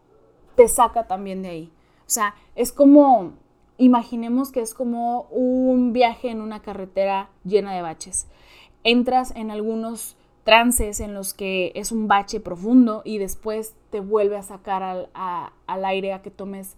[0.55, 1.71] te saca también de ahí.
[2.01, 3.33] O sea, es como
[3.77, 8.27] imaginemos que es como un viaje en una carretera llena de baches.
[8.83, 14.37] Entras en algunos trances en los que es un bache profundo y después te vuelve
[14.37, 16.77] a sacar al, al aire a que tomes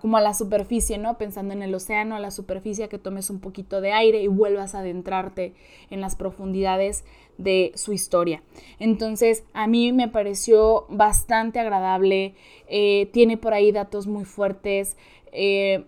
[0.00, 1.16] como a la superficie, ¿no?
[1.16, 4.26] Pensando en el océano, a la superficie, a que tomes un poquito de aire y
[4.26, 5.54] vuelvas a adentrarte
[5.90, 7.04] en las profundidades
[7.38, 8.42] de su historia.
[8.78, 12.34] Entonces, a mí me pareció bastante agradable,
[12.66, 14.96] eh, tiene por ahí datos muy fuertes.
[15.32, 15.84] Eh,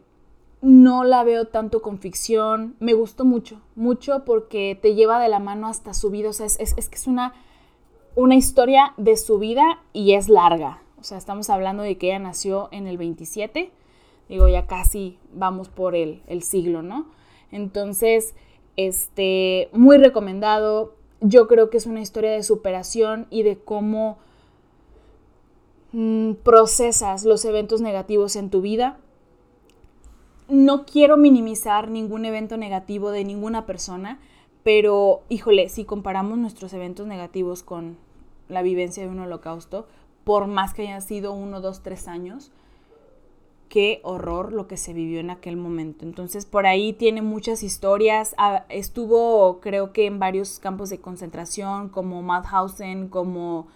[0.62, 2.76] no la veo tanto con ficción.
[2.80, 6.30] Me gustó mucho, mucho porque te lleva de la mano hasta su vida.
[6.30, 7.34] O sea, es, que es una,
[8.14, 10.82] una historia de su vida y es larga.
[10.98, 13.70] O sea, estamos hablando de que ella nació en el 27.
[14.28, 17.06] Digo, ya casi vamos por el, el siglo, ¿no?
[17.52, 18.34] Entonces,
[18.76, 20.94] este, muy recomendado.
[21.20, 24.18] Yo creo que es una historia de superación y de cómo
[25.92, 28.98] mm, procesas los eventos negativos en tu vida
[30.56, 34.18] no quiero minimizar ningún evento negativo de ninguna persona,
[34.62, 37.96] pero híjole, si comparamos nuestros eventos negativos con
[38.48, 39.86] la vivencia de un holocausto,
[40.24, 42.50] por más que hayan sido uno, dos, tres años,
[43.68, 46.04] qué horror lo que se vivió en aquel momento.
[46.04, 48.34] Entonces, por ahí tiene muchas historias.
[48.38, 53.66] Ah, estuvo, creo que, en varios campos de concentración, como Mauthausen, como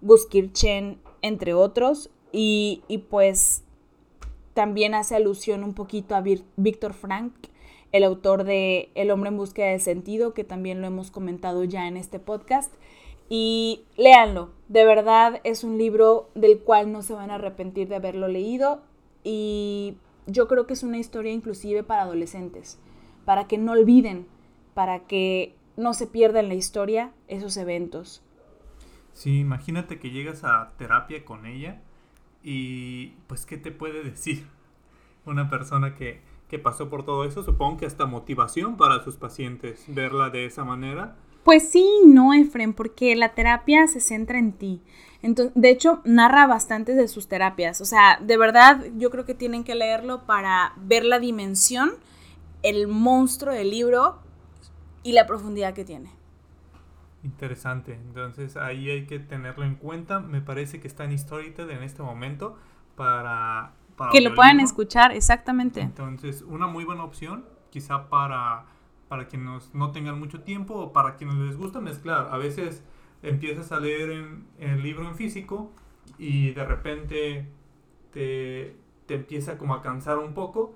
[0.00, 2.10] Guskirchen, entre otros.
[2.32, 3.63] Y, y pues
[4.54, 6.22] también hace alusión un poquito a
[6.56, 7.32] Víctor Frank,
[7.92, 11.86] el autor de El hombre en búsqueda de sentido, que también lo hemos comentado ya
[11.86, 12.72] en este podcast.
[13.28, 17.96] Y léanlo, de verdad es un libro del cual no se van a arrepentir de
[17.96, 18.82] haberlo leído
[19.22, 22.78] y yo creo que es una historia inclusive para adolescentes,
[23.24, 24.26] para que no olviden,
[24.74, 28.22] para que no se pierdan la historia esos eventos.
[29.12, 31.80] Sí, imagínate que llegas a terapia con ella
[32.44, 34.46] y pues, ¿qué te puede decir
[35.24, 37.42] una persona que, que pasó por todo eso?
[37.42, 41.16] Supongo que hasta motivación para sus pacientes, verla de esa manera.
[41.42, 44.82] Pues sí, no, Efren, porque la terapia se centra en ti.
[45.22, 47.80] Entonces, de hecho, narra bastante de sus terapias.
[47.80, 51.92] O sea, de verdad, yo creo que tienen que leerlo para ver la dimensión,
[52.62, 54.18] el monstruo del libro
[55.02, 56.13] y la profundidad que tiene.
[57.24, 60.20] Interesante, entonces ahí hay que tenerlo en cuenta.
[60.20, 62.58] Me parece que está en Storytel en este momento
[62.96, 63.72] para...
[64.12, 65.80] que lo puedan escuchar, exactamente.
[65.80, 68.66] Entonces, una muy buena opción, quizá para,
[69.08, 72.28] para quienes no tengan mucho tiempo o para quienes les gusta mezclar.
[72.30, 72.84] A veces
[73.22, 75.72] empiezas a leer en, el libro en físico
[76.18, 77.48] y de repente
[78.12, 80.74] te, te empieza como a cansar un poco,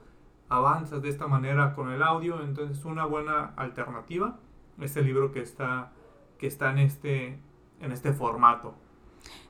[0.49, 4.39] avanzas de esta manera con el audio, entonces una buena alternativa
[4.81, 5.93] es el libro que está
[6.39, 7.39] que está en este,
[7.81, 8.75] en este formato.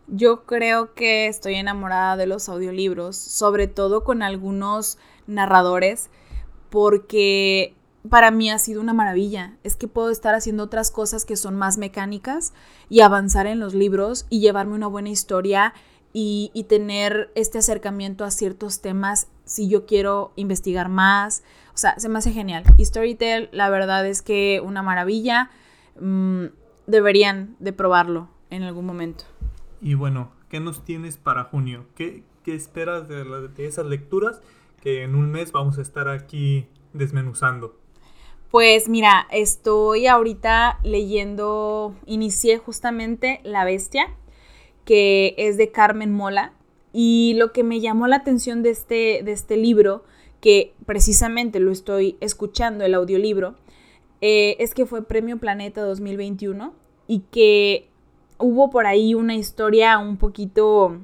[0.07, 6.09] Yo creo que estoy enamorada de los audiolibros, sobre todo con algunos narradores,
[6.71, 7.75] porque
[8.09, 9.57] para mí ha sido una maravilla.
[9.65, 12.55] Es que puedo estar haciendo otras cosas que son más mecánicas
[12.89, 15.75] y avanzar en los libros y llevarme una buena historia
[16.13, 21.43] y, tener este acercamiento a ciertos temas si yo quiero investigar más.
[21.75, 22.65] O sea, se me hace genial.
[22.77, 25.51] Y Storytel, la verdad es que una maravilla.
[26.01, 26.47] Mm,
[26.89, 29.25] deberían de probarlo en algún momento.
[29.81, 31.87] Y bueno, ¿qué nos tienes para junio?
[31.95, 34.41] ¿Qué, esperas de, de esas lecturas
[34.81, 37.79] que en un mes vamos a estar aquí desmenuzando?
[38.51, 44.09] Pues mira, estoy ahorita leyendo, inicié justamente La Bestia,
[44.87, 46.55] que es de Carmen Mola,
[46.95, 50.05] y lo que me llamó la atención de este, de este libro,
[50.41, 53.57] que precisamente lo estoy escuchando, el audiolibro,
[54.21, 56.73] eh, es que fue Premio Planeta 2021
[57.07, 57.89] y que
[58.39, 60.99] hubo por ahí una historia un poquito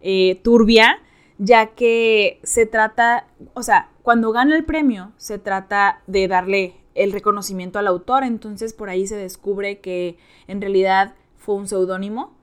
[0.00, 0.98] eh, turbia,
[1.38, 7.12] ya que se trata, o sea, cuando gana el premio, se trata de darle el
[7.12, 12.34] reconocimiento al autor, entonces por ahí se descubre que en realidad fue un seudónimo.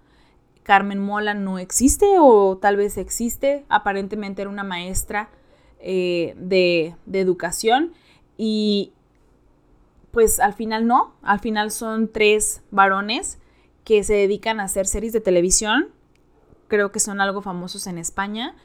[0.63, 5.29] Carmen Mola no existe o tal vez existe, aparentemente era una maestra
[5.79, 7.93] eh, de, de educación
[8.37, 8.93] y
[10.11, 13.39] pues al final no, al final son tres varones
[13.83, 15.89] que se dedican a hacer series de televisión,
[16.67, 18.55] creo que son algo famosos en España,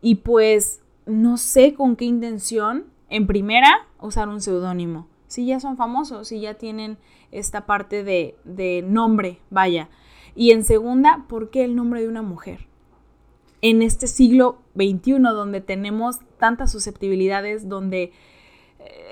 [0.00, 5.06] y pues no sé con qué intención, en primera, usar un seudónimo.
[5.26, 6.98] Si ya son famosos, si ya tienen
[7.30, 9.88] esta parte de, de nombre, vaya.
[10.34, 12.66] Y en segunda, ¿por qué el nombre de una mujer?
[13.60, 18.12] En este siglo XXI, donde tenemos tantas susceptibilidades, donde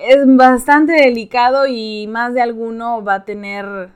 [0.01, 3.91] es bastante delicado y más de alguno va a tener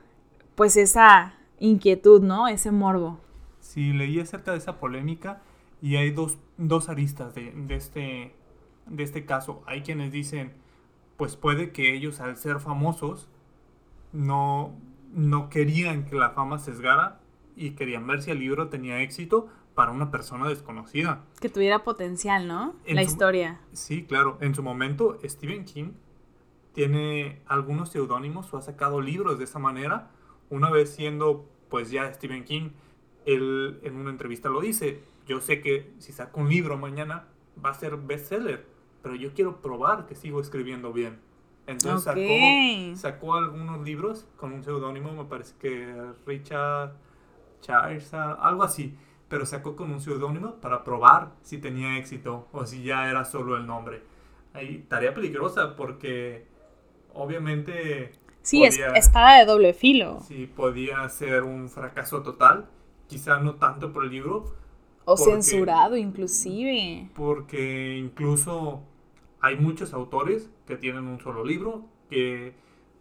[0.55, 2.47] pues esa inquietud, ¿no?
[2.47, 3.19] Ese morbo.
[3.59, 5.41] Sí, leí acerca de esa polémica
[5.81, 6.37] y hay dos,
[6.89, 8.33] aristas de, este,
[8.85, 9.63] de este caso.
[9.65, 10.53] Hay quienes dicen,
[11.17, 13.27] pues puede que ellos al ser famosos
[14.13, 14.73] no,
[15.13, 17.19] no querían que la fama sesgara
[17.55, 21.25] y querían ver si el libro tenía éxito para una persona desconocida.
[21.39, 22.75] Que tuviera potencial, ¿no?
[22.87, 23.59] la historia.
[23.73, 24.37] Sí, claro.
[24.39, 25.91] En su momento, Stephen King
[26.73, 30.11] tiene algunos seudónimos o ha sacado libros de esa manera.
[30.49, 32.69] Una vez siendo, pues ya Stephen King,
[33.25, 37.27] él en una entrevista lo dice, yo sé que si saco un libro mañana
[37.63, 38.65] va a ser bestseller,
[39.03, 41.19] pero yo quiero probar que sigo escribiendo bien.
[41.67, 46.93] Entonces sacó, sacó, algunos libros con un seudónimo, me parece que Richard
[47.61, 48.95] Charles, algo así
[49.27, 53.57] pero sacó con un seudónimo para probar si tenía éxito o si ya era solo
[53.57, 54.03] el nombre.
[54.53, 56.45] Ahí, tarea peligrosa porque
[57.13, 58.11] obviamente...
[58.41, 60.19] Sí, es espada de doble filo.
[60.21, 62.69] Sí, podía ser un fracaso total,
[63.07, 64.55] quizá no tanto por el libro.
[65.03, 67.09] O censurado inclusive.
[67.15, 68.83] Porque incluso
[69.41, 72.53] hay muchos autores que tienen un solo libro que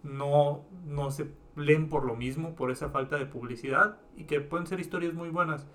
[0.03, 4.67] no, no se leen por lo mismo, por esa falta de publicidad y que pueden
[4.67, 5.67] ser historias muy buenas.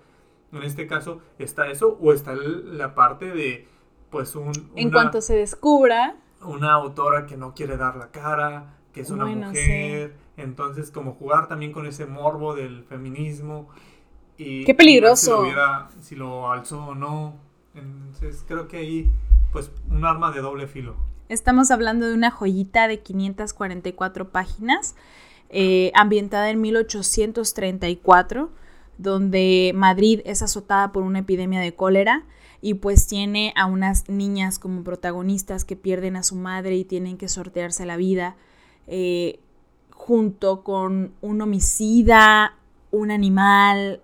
[0.52, 3.68] En este caso está eso o está la parte de,
[4.10, 4.52] pues, un...
[4.74, 6.16] En cuanto se descubra...
[6.42, 10.14] Una autora que no quiere dar la cara, que es una mujer.
[10.36, 13.68] Entonces, como jugar también con ese morbo del feminismo.
[14.38, 15.44] Y, Qué peligroso.
[16.00, 17.34] Si lo, alzó o no.
[17.74, 19.12] Entonces, creo que ahí,
[19.52, 20.96] pues, un arma de doble filo.
[21.28, 24.96] Estamos hablando de una joyita de 544 páginas,
[25.50, 28.50] eh, ambientada en 1834
[29.00, 32.24] donde Madrid es azotada por una epidemia de cólera
[32.60, 37.16] y pues tiene a unas niñas como protagonistas que pierden a su madre y tienen
[37.16, 38.36] que sortearse la vida
[38.86, 39.40] eh,
[39.90, 42.56] junto con un homicida,
[42.90, 44.02] un animal,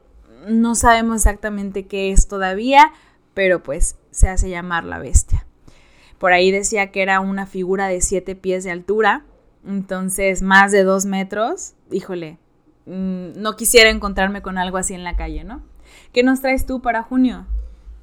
[0.49, 2.93] no sabemos exactamente qué es todavía,
[3.35, 5.47] pero pues se hace llamar la bestia.
[6.19, 9.25] Por ahí decía que era una figura de siete pies de altura,
[9.67, 12.39] entonces más de dos metros, híjole,
[12.87, 15.63] Mm, no quisiera encontrarme con algo así en la calle, ¿no?
[16.13, 17.47] ¿Qué nos traes tú para junio?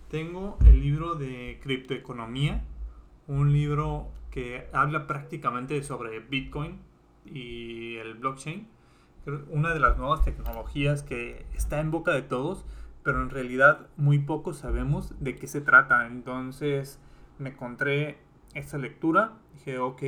[0.09, 2.63] Tengo el libro de criptoeconomía,
[3.27, 6.79] un libro que habla prácticamente sobre Bitcoin
[7.25, 8.67] y el blockchain,
[9.49, 12.65] una de las nuevas tecnologías que está en boca de todos,
[13.03, 16.07] pero en realidad muy pocos sabemos de qué se trata.
[16.07, 16.99] Entonces
[17.39, 18.17] me encontré
[18.53, 20.03] esta lectura, dije, ok,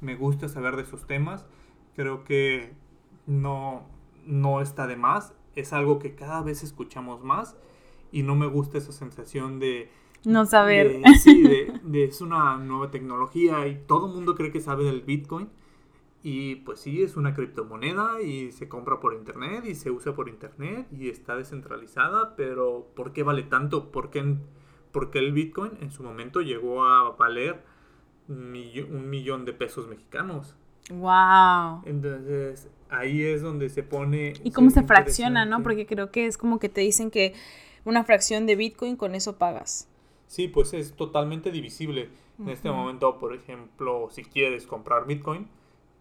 [0.00, 1.46] me gusta saber de esos temas,
[1.94, 2.72] creo que
[3.26, 3.86] no,
[4.26, 7.56] no está de más, es algo que cada vez escuchamos más
[8.12, 9.90] y no me gusta esa sensación de...
[10.24, 11.02] No saber.
[11.20, 15.50] sí, de, es una nueva tecnología y todo el mundo cree que sabe del Bitcoin
[16.22, 20.28] Y pues sí, es una criptomoneda y se compra por internet y se usa por
[20.28, 23.90] internet y está descentralizada, pero ¿por qué vale tanto?
[23.90, 24.36] ¿Por qué,
[24.92, 27.62] porque el Bitcoin en su momento llegó a valer
[28.28, 30.56] un millón de pesos mexicanos?
[30.90, 31.82] Wow.
[31.84, 34.34] Entonces, ahí es donde se pone...
[34.42, 35.62] ¿Y cómo se fracciona, no?
[35.62, 37.34] Porque creo que es como que te dicen que
[37.84, 39.88] una fracción de Bitcoin con eso pagas.
[40.26, 42.08] Sí, pues es totalmente divisible.
[42.38, 45.48] En este momento, por ejemplo, si quieres comprar Bitcoin,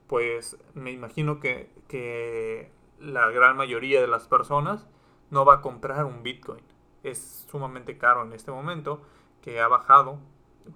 [0.08, 4.88] pues me imagino que, que la gran mayoría de las personas
[5.30, 6.64] no va a comprar un Bitcoin.
[7.04, 9.02] Es sumamente caro en este momento,
[9.42, 10.20] que ha bajado,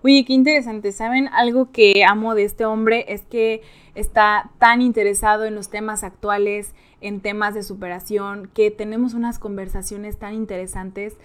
[0.03, 0.93] Oye, qué interesante.
[0.93, 1.29] ¿Saben?
[1.29, 3.63] Algo que amo de este hombre es que
[3.95, 10.19] está tan interesado en los temas actuales, en temas de superación, que tenemos unas conversaciones
[10.19, 11.17] tan interesantes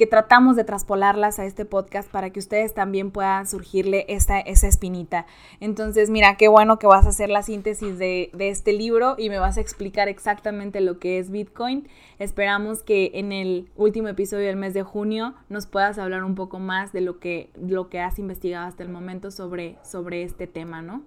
[0.00, 4.66] que tratamos de traspolarlas a este podcast para que ustedes también puedan surgirle esa, esa
[4.66, 5.26] espinita.
[5.60, 9.28] Entonces, mira, qué bueno que vas a hacer la síntesis de, de, este libro y
[9.28, 11.86] me vas a explicar exactamente lo que es Bitcoin.
[12.18, 16.58] Esperamos que en el último episodio del mes de junio nos puedas hablar un poco
[16.58, 20.80] más de lo que, lo que has investigado hasta el momento sobre, sobre este tema,
[20.80, 21.02] ¿no?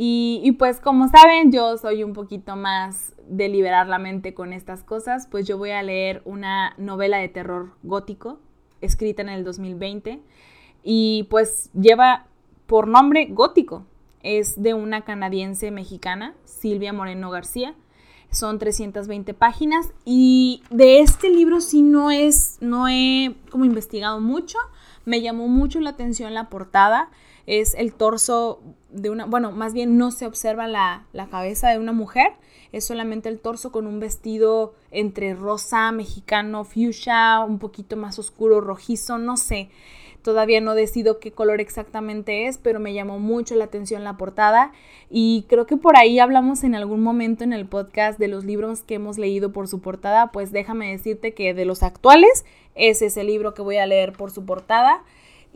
[0.00, 4.82] Y, pues como saben, yo soy un poquito más de liberar la mente con estas
[4.82, 8.38] cosas, pues yo voy a leer una novela de terror gótico
[8.80, 10.20] escrita en el 2020
[10.82, 12.26] y pues lleva
[12.66, 13.84] por nombre gótico.
[14.22, 17.74] Es de una canadiense mexicana, Silvia Moreno García.
[18.30, 24.58] Son 320 páginas y de este libro sí no es, no he como investigado mucho.
[25.04, 27.08] Me llamó mucho la atención la portada
[27.48, 31.92] es el torso de una, bueno, más bien no se observa la, cabeza de una
[31.92, 32.32] mujer,
[32.72, 38.60] es solamente el torso con un vestido entre rosa, mexicano, fuchsia, un poquito más oscuro,
[38.60, 39.70] rojizo, no sé.
[40.20, 44.72] Todavía no decido qué color exactamente es, pero me llamó mucho la atención la portada
[45.08, 48.82] y creo que por ahí hablamos en algún momento en el podcast de los libros
[48.82, 52.44] que hemos leído por su portada, pues déjame decirte que de los actuales,
[52.74, 55.02] ese es el libro que voy a leer por su portada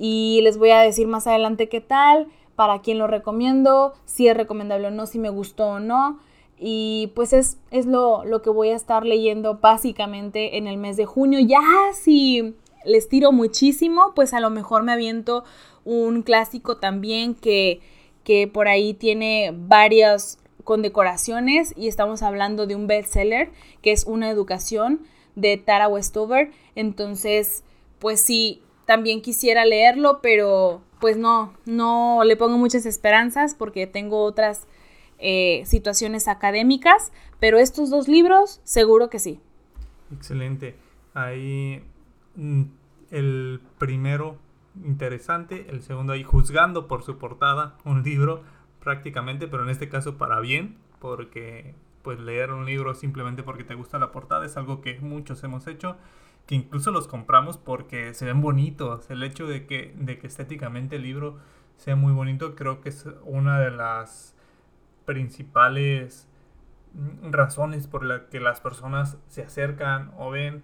[0.05, 2.27] y les voy a decir más adelante qué tal,
[2.57, 6.19] para quién lo recomiendo, si es recomendable o no, si me gustó o no.
[6.59, 10.97] Y pues es, es lo, lo, que voy a estar leyendo básicamente en el mes
[10.97, 11.39] de junio.
[11.39, 11.61] Ya
[11.93, 15.45] si les tiro muchísimo, pues a lo mejor me aviento
[15.85, 17.81] un clásico también que,
[18.25, 24.31] que por ahí tiene varias condecoraciones y estamos hablando de un bestseller que es Una
[24.31, 25.03] educación
[25.37, 26.51] de Tara Westover.
[26.75, 27.63] Entonces,
[28.01, 34.23] pues sí, también quisiera leerlo, pero pues no, no le pongo muchas esperanzas porque tengo
[34.23, 34.67] otras
[35.17, 39.41] eh, situaciones académicas, pero estos dos libros seguro que sí.
[40.15, 40.77] Excelente.
[41.15, 41.83] Ahí
[42.37, 42.65] mm,
[43.13, 44.37] el primero
[44.85, 48.43] interesante, el segundo ahí juzgando por su portada, un libro
[48.79, 53.75] prácticamente, pero en este caso para bien, porque pues leer un libro simplemente porque te
[53.75, 55.97] gusta la portada es algo que muchos hemos hecho
[56.47, 59.11] que incluso los compramos porque se ven bonitos.
[59.11, 61.39] El hecho de que, de que estéticamente el libro
[61.77, 64.37] sea muy bonito creo que es una de las
[65.05, 66.29] principales
[67.23, 70.63] razones por las que las personas se acercan o ven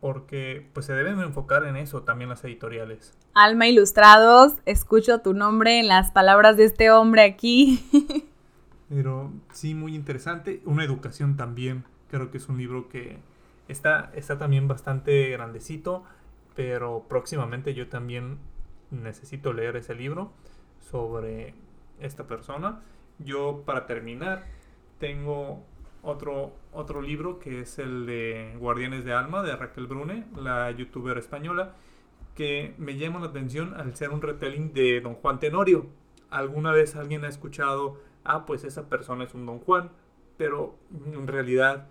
[0.00, 3.16] porque pues se deben enfocar en eso también las editoriales.
[3.34, 7.84] Alma Ilustrados, escucho tu nombre en las palabras de este hombre aquí.
[8.88, 10.62] Pero sí, muy interesante.
[10.64, 11.84] Una educación también.
[12.10, 13.18] Creo que es un libro que,
[13.68, 16.04] Está, está también bastante grandecito,
[16.56, 18.38] pero próximamente yo también
[18.90, 20.32] necesito leer ese libro
[20.78, 21.54] sobre
[22.00, 22.80] esta persona.
[23.18, 24.46] Yo, para terminar,
[24.98, 25.64] tengo
[26.02, 31.18] otro, otro libro que es el de Guardianes de Alma de Raquel Brune, la youtuber
[31.18, 31.74] española,
[32.34, 35.86] que me llama la atención al ser un retelling de Don Juan Tenorio.
[36.30, 39.90] Alguna vez alguien ha escuchado, ah, pues esa persona es un Don Juan,
[40.36, 40.76] pero
[41.12, 41.88] en realidad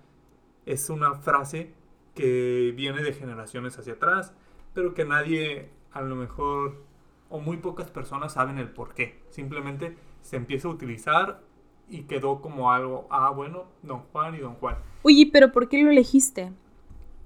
[0.68, 1.74] es una frase
[2.14, 4.34] que viene de generaciones hacia atrás,
[4.74, 6.84] pero que nadie, a lo mejor,
[7.30, 9.24] o muy pocas personas saben el por qué.
[9.30, 11.42] Simplemente se empieza a utilizar
[11.88, 14.78] y quedó como algo, ah, bueno, don Juan y don Juan.
[15.04, 16.52] Oye, pero ¿por qué lo elegiste?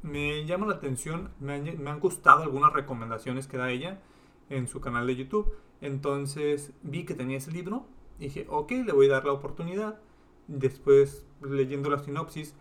[0.04, 4.00] Me llama la atención, me han, me han gustado algunas recomendaciones que da ella
[4.50, 5.52] en su canal de YouTube.
[5.82, 7.88] Entonces vi que tenía ese libro
[8.20, 10.00] y dije, ok, le voy a dar la oportunidad.
[10.48, 12.56] Después, leyendo la sinopsis,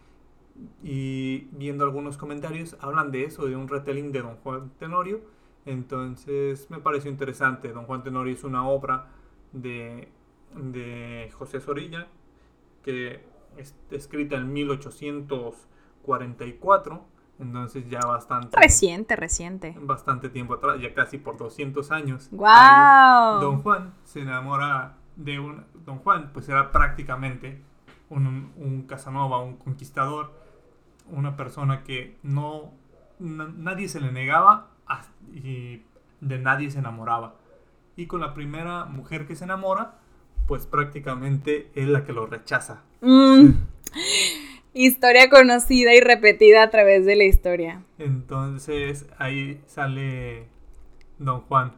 [0.82, 5.20] y viendo algunos comentarios hablan de eso, de un retelling de Don Juan Tenorio.
[5.66, 7.70] Entonces me pareció interesante.
[7.72, 9.08] Don Juan Tenorio es una obra
[9.52, 10.08] de,
[10.54, 12.08] de José Zorilla
[12.82, 13.22] que
[13.56, 17.04] es escrita en 1844.
[17.40, 18.60] Entonces ya bastante...
[18.60, 19.74] Reciente, reciente.
[19.80, 22.28] Bastante tiempo atrás, ya casi por 200 años.
[22.32, 23.40] ¡Wow!
[23.40, 25.64] Don Juan se enamora de un...
[25.86, 27.62] Don Juan pues era prácticamente
[28.10, 30.39] un, un Casanova, un conquistador,
[31.10, 32.72] una persona que no...
[33.18, 34.70] nadie se le negaba
[35.32, 35.82] y
[36.20, 37.36] de nadie se enamoraba.
[37.96, 39.98] Y con la primera mujer que se enamora,
[40.46, 42.82] pues prácticamente es la que lo rechaza.
[43.00, 43.50] Mm.
[44.72, 47.82] Historia conocida y repetida a través de la historia.
[47.98, 50.48] Entonces ahí sale
[51.18, 51.72] Don Juan.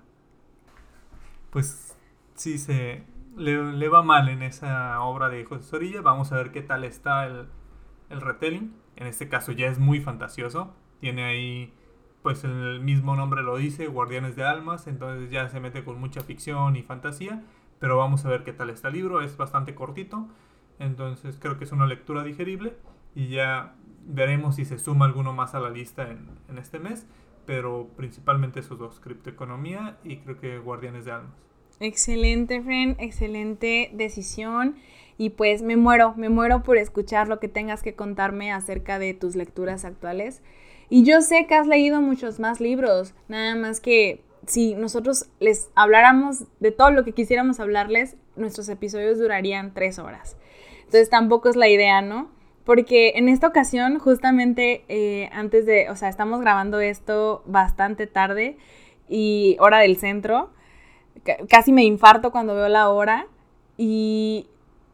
[1.50, 1.96] Pues
[2.34, 3.02] sí, se
[3.36, 6.02] le, va mal en esa obra de José Sorilla.
[6.02, 7.46] Vamos a ver qué tal está el,
[8.10, 8.74] el retelling.
[8.96, 10.74] En este caso ya es muy fantasioso.
[11.00, 11.72] Tiene ahí,
[12.22, 14.86] pues el mismo nombre lo dice, Guardianes de Almas.
[14.86, 17.42] Entonces ya se mete con mucha ficción y fantasía.
[17.78, 19.20] Pero vamos a ver qué tal está el libro.
[19.20, 20.28] Es bastante cortito.
[20.78, 22.74] Entonces creo que es una lectura digerible
[23.14, 23.74] y ya
[24.04, 27.06] veremos si se suma alguno más a la lista en, este mes,
[27.46, 31.34] pero principalmente esos dos, criptoeconomía y creo que guardianes de almas.
[31.80, 34.76] Excelente, friend, excelente decisión.
[35.18, 39.14] Y pues me muero, me muero por escuchar lo que tengas que contarme acerca de
[39.14, 40.42] tus lecturas actuales.
[40.88, 45.70] Y yo sé que has leído muchos más libros, nada más que si nosotros les
[45.74, 50.36] habláramos de todo lo que quisiéramos hablarles, nuestros episodios durarían tres horas.
[50.78, 52.30] Entonces tampoco es la idea, ¿no?
[52.64, 58.56] Porque en esta ocasión, justamente eh, antes de, o sea, estamos grabando esto bastante tarde
[59.08, 60.50] y hora del centro.
[61.48, 63.26] casi me infarto cuando veo la hora.
[63.76, 64.48] Y,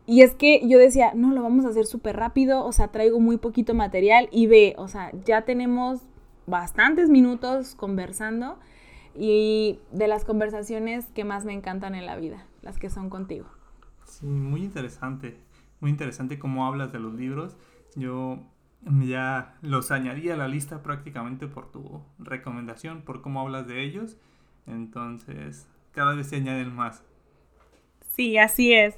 [0.09, 3.21] y es que yo decía, no, lo vamos a hacer súper rápido, o sea, traigo
[3.21, 6.01] muy poquito material y ve, o sea, ya tenemos
[6.47, 8.59] bastantes minutos conversando
[9.15, 13.47] y de las conversaciones que más me encantan en la vida, las que son contigo.
[14.05, 15.49] Sí, muy interesante
[15.81, 17.57] muy interesante cómo hablas de los libros.
[17.95, 18.41] Yo
[18.83, 24.17] ya los añadí a la lista prácticamente por tu recomendación, por cómo hablas de ellos.
[24.67, 27.05] Entonces, cada vez se añaden más.
[28.19, 28.97] Sí, así es.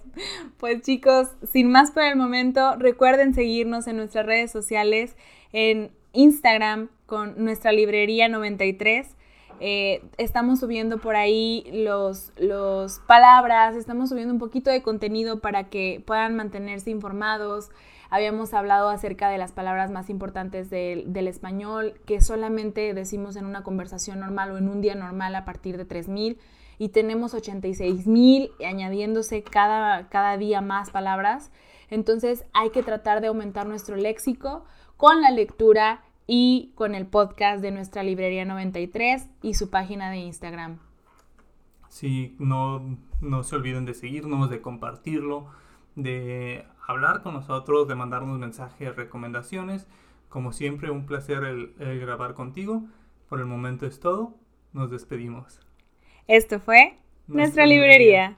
[0.56, 5.14] Pues chicos, sin más por el momento, recuerden seguirnos en nuestras redes sociales,
[5.52, 9.14] en Instagram con nuestra librería 93
[9.60, 15.68] eh, estamos subiendo por ahí los, los palabras, estamos subiendo un poquito de contenido para
[15.68, 17.68] que puedan mantenerse informados.
[18.08, 23.44] Habíamos hablado acerca de las palabras más importantes del, del español, que solamente decimos en
[23.44, 26.38] una conversación normal o en un día normal a partir de 3000
[26.80, 31.52] y tenemos 86.000 añadiéndose cada, cada día más palabras.
[31.90, 34.64] Entonces hay que tratar de aumentar nuestro léxico
[34.96, 40.20] con la lectura y con el podcast de nuestra librería 93 y su página de
[40.20, 40.78] Instagram.
[41.90, 45.48] Sí, no, no se olviden de seguirnos, de compartirlo,
[45.96, 49.86] de hablar con nosotros, de mandarnos mensajes, recomendaciones.
[50.30, 52.84] Como siempre, un placer el, grabar contigo.
[53.28, 54.34] Por el momento es todo.
[54.72, 55.60] Nos despedimos.
[56.30, 56.94] Esto fue
[57.26, 58.36] nuestra, librería.